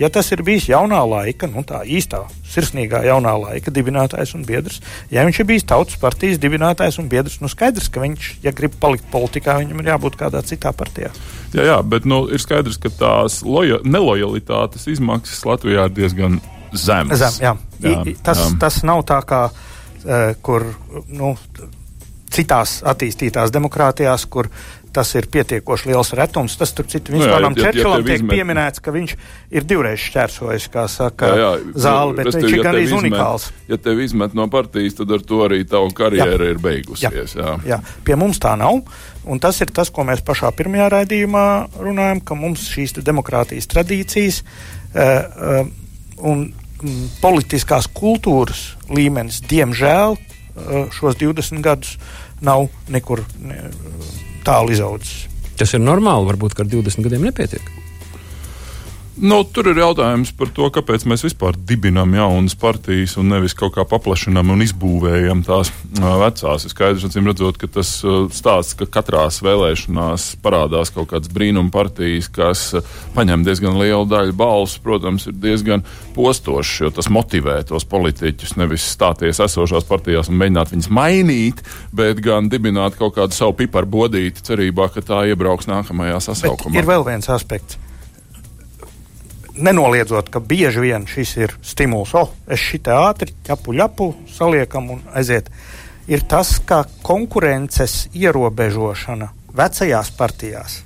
[0.00, 4.80] ja tas ir bijis jaunā laika, nu tā īstā, sirsnīgā jaunā laika dibinātājs un biedrs,
[5.12, 8.74] ja viņš ir bijis tautas partijas dibinātājs un biedrs, nu skaidrs, ka viņš, ja grib
[8.80, 11.12] palikt politikā, viņam ir jābūt kādā citā partijā.
[11.54, 16.40] Jā, jā bet nu, ir skaidrs, ka tās loja, nelojalitātes izmaksas Latvijā ir diezgan
[16.72, 17.20] zemas.
[17.20, 17.56] Zem, jā.
[17.80, 18.56] Jā, I, tas, jā.
[18.60, 19.44] tas nav tā kā
[20.00, 20.64] Eh, kur
[21.12, 21.34] nu,
[22.32, 24.48] citās attīstītās demokrātijās, kur
[24.94, 26.56] tas ir pietiekoši liels retums.
[26.58, 28.32] Tas, starp citu, nu Vinstonam ja, Čerčilam ja tiek izmet...
[28.34, 29.14] pieminēts, ka viņš
[29.58, 33.48] ir divreiz šķērsojis, kā saka, jā, jā, zāli, bet viņš ir ja gandrīz unikāls.
[33.70, 37.36] Ja tev izmet no partijas, tad ar to arī tavu karjeru ir beigusies.
[37.36, 37.44] Jā.
[37.44, 37.56] Jā.
[37.74, 38.82] jā, pie mums tā nav.
[39.30, 41.44] Un tas ir tas, ko mēs pašā pirmajā raidījumā
[41.76, 45.60] runājam, ka mums šīs demokrātijas tradīcijas uh, uh,
[46.24, 50.16] un m, politiskās kultūras līmenis, diemžēl,
[50.92, 51.96] šos 20 gadus
[52.40, 53.70] nav nekur ne,
[54.46, 55.26] tālu izaudzis.
[55.60, 57.64] Tas ir normāli, varbūt, ar 20 gadiem nepietiek.
[59.20, 63.74] Nu, tur ir jautājums par to, kāpēc mēs vispār dibinām jaunas partijas un nevis kaut
[63.74, 66.64] kā paplašinām un izbūvējam tās vecās.
[66.64, 67.90] Ir skaidrs, acīm redzot, ka tas
[68.32, 72.62] stāsts, ka katrās vēlēšanās parādās kaut kādas brīnuma partijas, kas
[73.12, 75.84] paņem diezgan lielu daļu balsu, protams, ir diezgan
[76.16, 81.60] postošs, jo tas motivē tos politiķus nevis stāties esošās partijās un mēģināt viņus mainīt,
[81.92, 86.72] bet gan dibināt kaut kādu savu piparu bodīti cerībā, ka tā iebrauks nākamajā sasaukumā.
[86.72, 87.76] Bet ir vēl viens aspekts
[89.56, 95.02] nenoliedzot, ka bieži vien šis ir stimuls, oh, es šitā ātri ķepu ļapu, saliekam un
[95.14, 95.50] aiziet.
[96.10, 100.80] Ir tas, ka konkurences ierobežošana vecajās partijās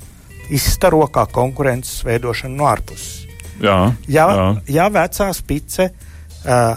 [0.53, 3.25] izstaro kā konkurences veidošana no ārpuses.
[3.63, 3.77] Jā,
[4.11, 4.47] ja, jā.
[4.77, 6.75] ja vecā spice uh,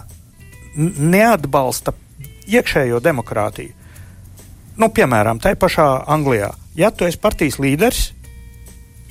[0.78, 1.94] neatbalsta
[2.48, 3.74] iekšējo demokrātiju,
[4.78, 8.12] nu, piemēram, tai pašā Anglijā, ja tu esi partijas līderis,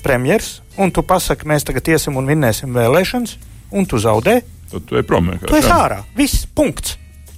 [0.07, 3.35] premjeras, un tu pasaki, mēs tagad iesim un vinnēsim vēlēšanas,
[3.75, 4.39] un tu zaudē.
[4.71, 5.35] Tad tu ej prom.
[5.43, 6.01] Tu esi ārā.
[6.17, 6.97] Viss, punkts.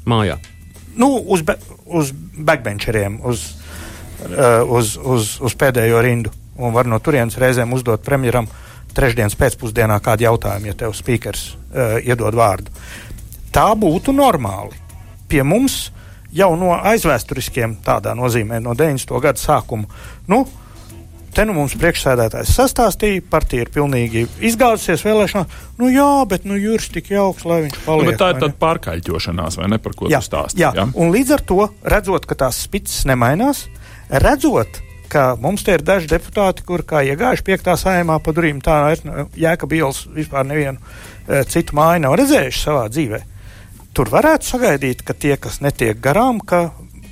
[0.09, 0.39] Mājā.
[0.99, 1.55] nu, uz, be,
[1.87, 3.45] uz backbencheriem, uz,
[4.27, 6.33] uh, uz, uz, uz pēdējo rindu.
[6.59, 8.49] Un var no turienes reizēm uzdot premjeram
[8.97, 12.75] trešdienas pēcpusdienā kādu jautājumu, ja tev speakers uh, iedod vārdu.
[13.55, 14.75] Tā būtu normāli.
[15.31, 15.93] Pie mums
[16.35, 19.14] jau no aizvēsturiskiem, tādā nozīmē, no 90.
[19.23, 19.87] gada sākuma.
[20.29, 20.43] Nu,
[21.35, 25.61] te nu mums priekšsēdētājs sastāstīja, partija ir pilnīgi izgāzusies vēlēšanās.
[25.79, 28.11] Nu jā, bet nu jūras tik jauks, lai viņš paliek.
[28.11, 30.62] Nu, tā ir tāda pārkaļķošanās, vai ne, par ko jā, tu stāsti?
[30.64, 30.72] Jā.
[30.76, 31.62] jā, un līdz ar to,
[31.95, 33.66] redzot, ka tās spices nemainās,
[34.24, 38.81] redzot, ka mums te ir daži deputāti, kur kā iegājuši piektā sājumā pa durvīm, tā
[39.39, 43.22] jēka bielas vispār nevienu e, citu māju nav redzējuši savā dzīvē.
[43.97, 46.68] Tur varētu sagaidīt, ka tie, kas netiek garām, ka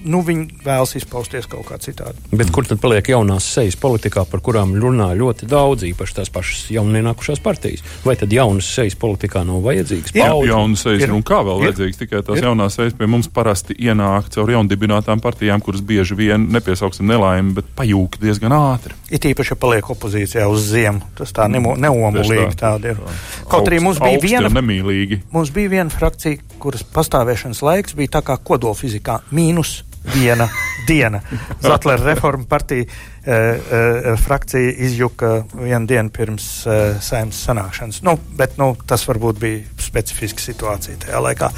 [0.07, 2.21] nu, viņi vēlas izpausties kaut kā citādi.
[2.37, 6.67] Bet kur tad paliek jaunās sejas politikā, par kurām runā ļoti daudz, īpaši tās pašas
[6.75, 7.85] jaunienākušās partijas?
[8.07, 10.15] Vai tad jaunas sejas politikā nav vajadzīgas?
[10.17, 11.71] Jā, jaunas sejas, un kā vēl ir.
[11.71, 12.49] vajadzīgas, tikai tās ir.
[12.49, 17.71] jaunās sejas pie mums parasti ienāk caur jaundibinātām partijām, kuras bieži vien nepiesauksim nelaimi, bet
[17.79, 18.97] pajūg diezgan ātri.
[19.11, 23.03] It īpaši, ja paliek opozīcijā uz ziemu, tas tā neomulīgi tāda ir.
[23.51, 25.23] Kaut arī mums bija viena, nemīlīgi.
[25.35, 29.81] mums bija viena frakcija, kuras pastāvēšanas laiks bija tā kā kodolfizikā mīnus
[30.15, 30.49] viena
[30.87, 31.21] diena.
[31.63, 38.03] Zatlera reforma partija e, e, frakcija izjuka vienu dienu pirms e, saimnes sanākšanas.
[38.07, 41.51] Nu, bet nu, tas varbūt bija specifiska situācija tajā laikā.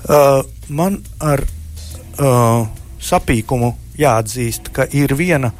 [0.00, 0.40] Uh,
[0.72, 2.62] man ar uh,
[3.04, 5.50] sapīkumu jāatzīst, ka ir viena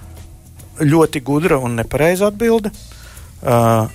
[0.81, 2.73] ļoti gudra un nepareiza atbilde.
[3.41, 3.89] Uh,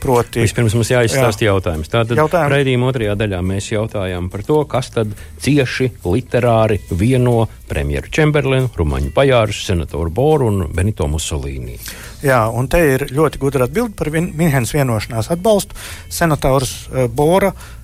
[0.00, 1.52] Proti, Vispirms mums jāizstāsta jā.
[1.52, 1.90] jautājums.
[1.92, 2.48] Tātad Jautājum.
[2.54, 5.12] raidījuma otrajā daļā mēs jautājām par to, kas tad
[5.44, 11.76] cieši literāri vieno premjeru Čemberlinu, Rumaņu Pajārus, senatoru Boru un Benito Musolīni.
[12.24, 15.76] Jā, un te ir ļoti gudra atbilde par Minhenes vienošanās atbalstu.
[16.08, 17.77] Senators uh, Bora uh,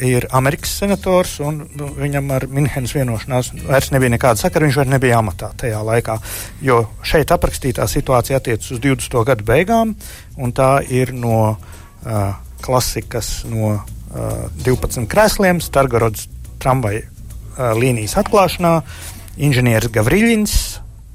[0.00, 4.64] ir Amerikas senators, un nu, viņam ar Minhenes vienošanās vairs nebija nekāda sakara.
[4.64, 6.16] Viņš vairs nebija amatā tajā laikā.
[6.64, 9.18] Jo šeit aprakstītā situācija attiecas uz 20.
[9.28, 9.94] gadu beigām,
[10.40, 12.32] un tā ir no uh,
[12.64, 16.28] klasikas no uh, 12 krēsliem, Stargorodas
[16.62, 18.78] tramvaja uh, līnijas atklāšanā,
[19.36, 20.58] inženieris Gavriļins.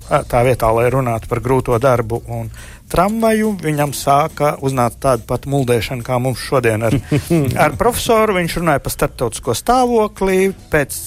[0.03, 2.49] Tā vietā, lai runātu par grūto darbu un
[2.93, 6.97] tramvaju, viņam sāka uznākt tāda pati muldēšana kā mums šodien ar,
[7.65, 8.37] ar profesoru.
[8.39, 10.99] Viņš runāja par starptautisko stāvokli pēc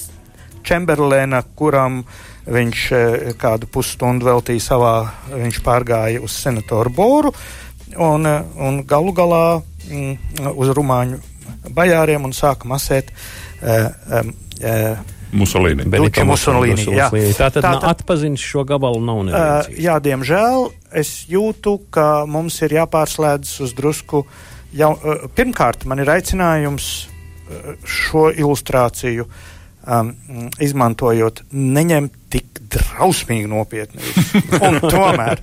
[0.66, 2.02] Čemberlēna, kuram
[2.50, 2.82] viņš
[3.38, 4.96] kādu pusstundu veltīja savā,
[5.30, 7.32] viņš pārgāja uz senatoru Boru
[8.02, 9.44] un, un galu galā
[9.88, 11.22] mm, uz rumāņu
[11.74, 13.12] bajāriem un sāka masēt.
[13.62, 13.88] Uh,
[14.20, 15.86] um, uh, Musolīni.
[15.90, 16.86] Benito Musolīni.
[16.94, 17.08] Jā.
[17.10, 19.70] Tātad tā, tā, atpazīst šo gabalu nav neviens.
[19.70, 20.68] Uh, jā, diemžēl
[21.02, 24.22] es jūtu, ka mums ir jāpārslēdz uz drusku.
[24.76, 29.26] Jau, uh, pirmkārt, man ir aicinājums uh, šo ilustrāciju
[29.86, 30.12] um,
[30.62, 34.02] izmantojot, neņemt tik drausmīgi nopietni.
[34.58, 35.40] Un tomēr,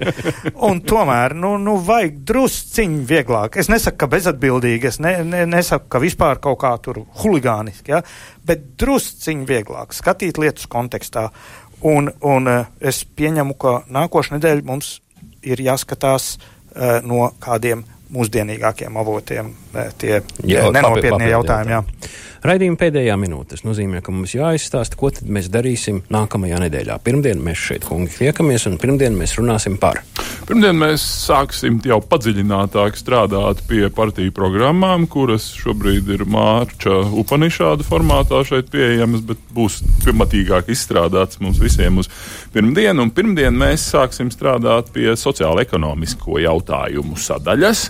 [0.68, 3.58] un tomēr nu, nu, vajag drusciņi vieglāk.
[3.62, 8.04] Es nesaku, ka bezatbildīgi, es ne, ne, nesaku, ka vispār kaut kā tur huligāniski, ja?
[8.46, 11.30] bet drusciņi vieglāk skatīt lietas kontekstā.
[11.84, 14.98] Un, un eh, es pieņemu, ka nākošais nedēļa mums
[15.44, 17.82] ir jāskatās uh, no kādiem
[18.14, 20.14] mūsdienīgākiem avotiem eh, tie
[20.48, 21.76] jā, nenopietnie jautājumi.
[21.76, 21.82] Jā.
[22.44, 23.54] Raidījuma pēdējā minūte.
[23.54, 26.98] Tas nozīmē, ka mums jāizstāsta, ko tad mēs darīsim nākamajā nedēļā.
[27.06, 30.02] Pirmdien mēs šeit, kungi, tiekamies, un pirmdien mēs runāsim par.
[30.44, 38.42] Pirmdien mēs sāksim jau padziļinātāk strādāt pie partiju programmām, kuras šobrīd ir mārča upanišāda formātā
[38.50, 42.10] šeit pieejamas, bet būs pirmatīgāk izstrādāts mums visiem uz
[42.52, 43.06] pirmdienu.
[43.06, 47.86] Un pirmdien mēs sāksim strādāt pie sociāla-ekonomisko jautājumu sadaļas.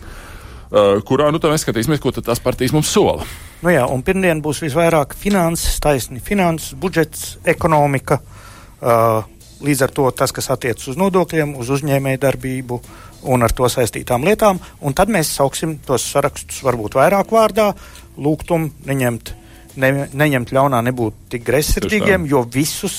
[0.74, 3.26] Uh, kurā nu, skatīsimies, ko tās partijas mums sola.
[3.64, 8.20] Nu jā, un pirmdien būs visvairāk finanses, taisni finanses, budžets, ekonomika.
[8.84, 9.24] Uh,
[9.64, 12.80] līdz ar to tas, kas attiecas uz nodokļiem, uz uzņēmēju darbību
[13.32, 14.60] un ar to saistītām lietām.
[14.84, 17.72] Un tad mēs sauksim tos sarakstus varbūt vairāk vārdā,
[18.20, 19.34] lūgtum neņemt,
[19.80, 22.98] ne, neņemt ļaunā, nebūt tik greizsirdīgiem, jo visus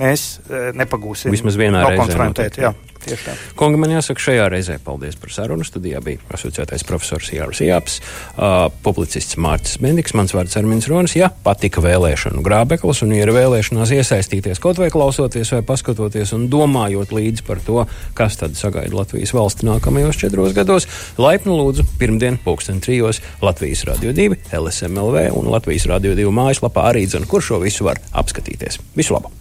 [0.00, 1.30] mēs e, nepagūsim.
[1.34, 2.74] Vismaz vienā reizē.
[3.00, 3.34] Tieši tā.
[3.56, 5.64] Kungi, man jāsaka, šajā reizē paldies par sarunu.
[5.64, 7.96] Studijā bija asociētais profesors Jānis Jāps,
[8.36, 11.16] uh, publicists Mārcis Bendiks, mans vārds Armins Ronis.
[11.16, 17.14] Ja patika vēlēšanu grābeklis un ir vēlēšanās iesaistīties kaut vai klausoties vai paskatoties un domājot
[17.16, 17.84] līdzi par to,
[18.18, 20.88] kas tad sagaida Latvijas valsti nākamajos četros gados,
[21.20, 27.06] laipni lūdzu pirmdien pulksten trijos Latvijas Radio 2, LSMLV un Latvijas Radio 2 mājaslapā arī
[27.08, 28.82] dzene, kur šo visu var apskatīties.
[28.96, 29.32] Visu labu!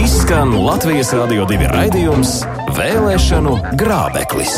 [0.00, 2.40] Izskan Latvijas Rādio 2 raidījums
[2.76, 4.56] Vēlēšanu grābeklis.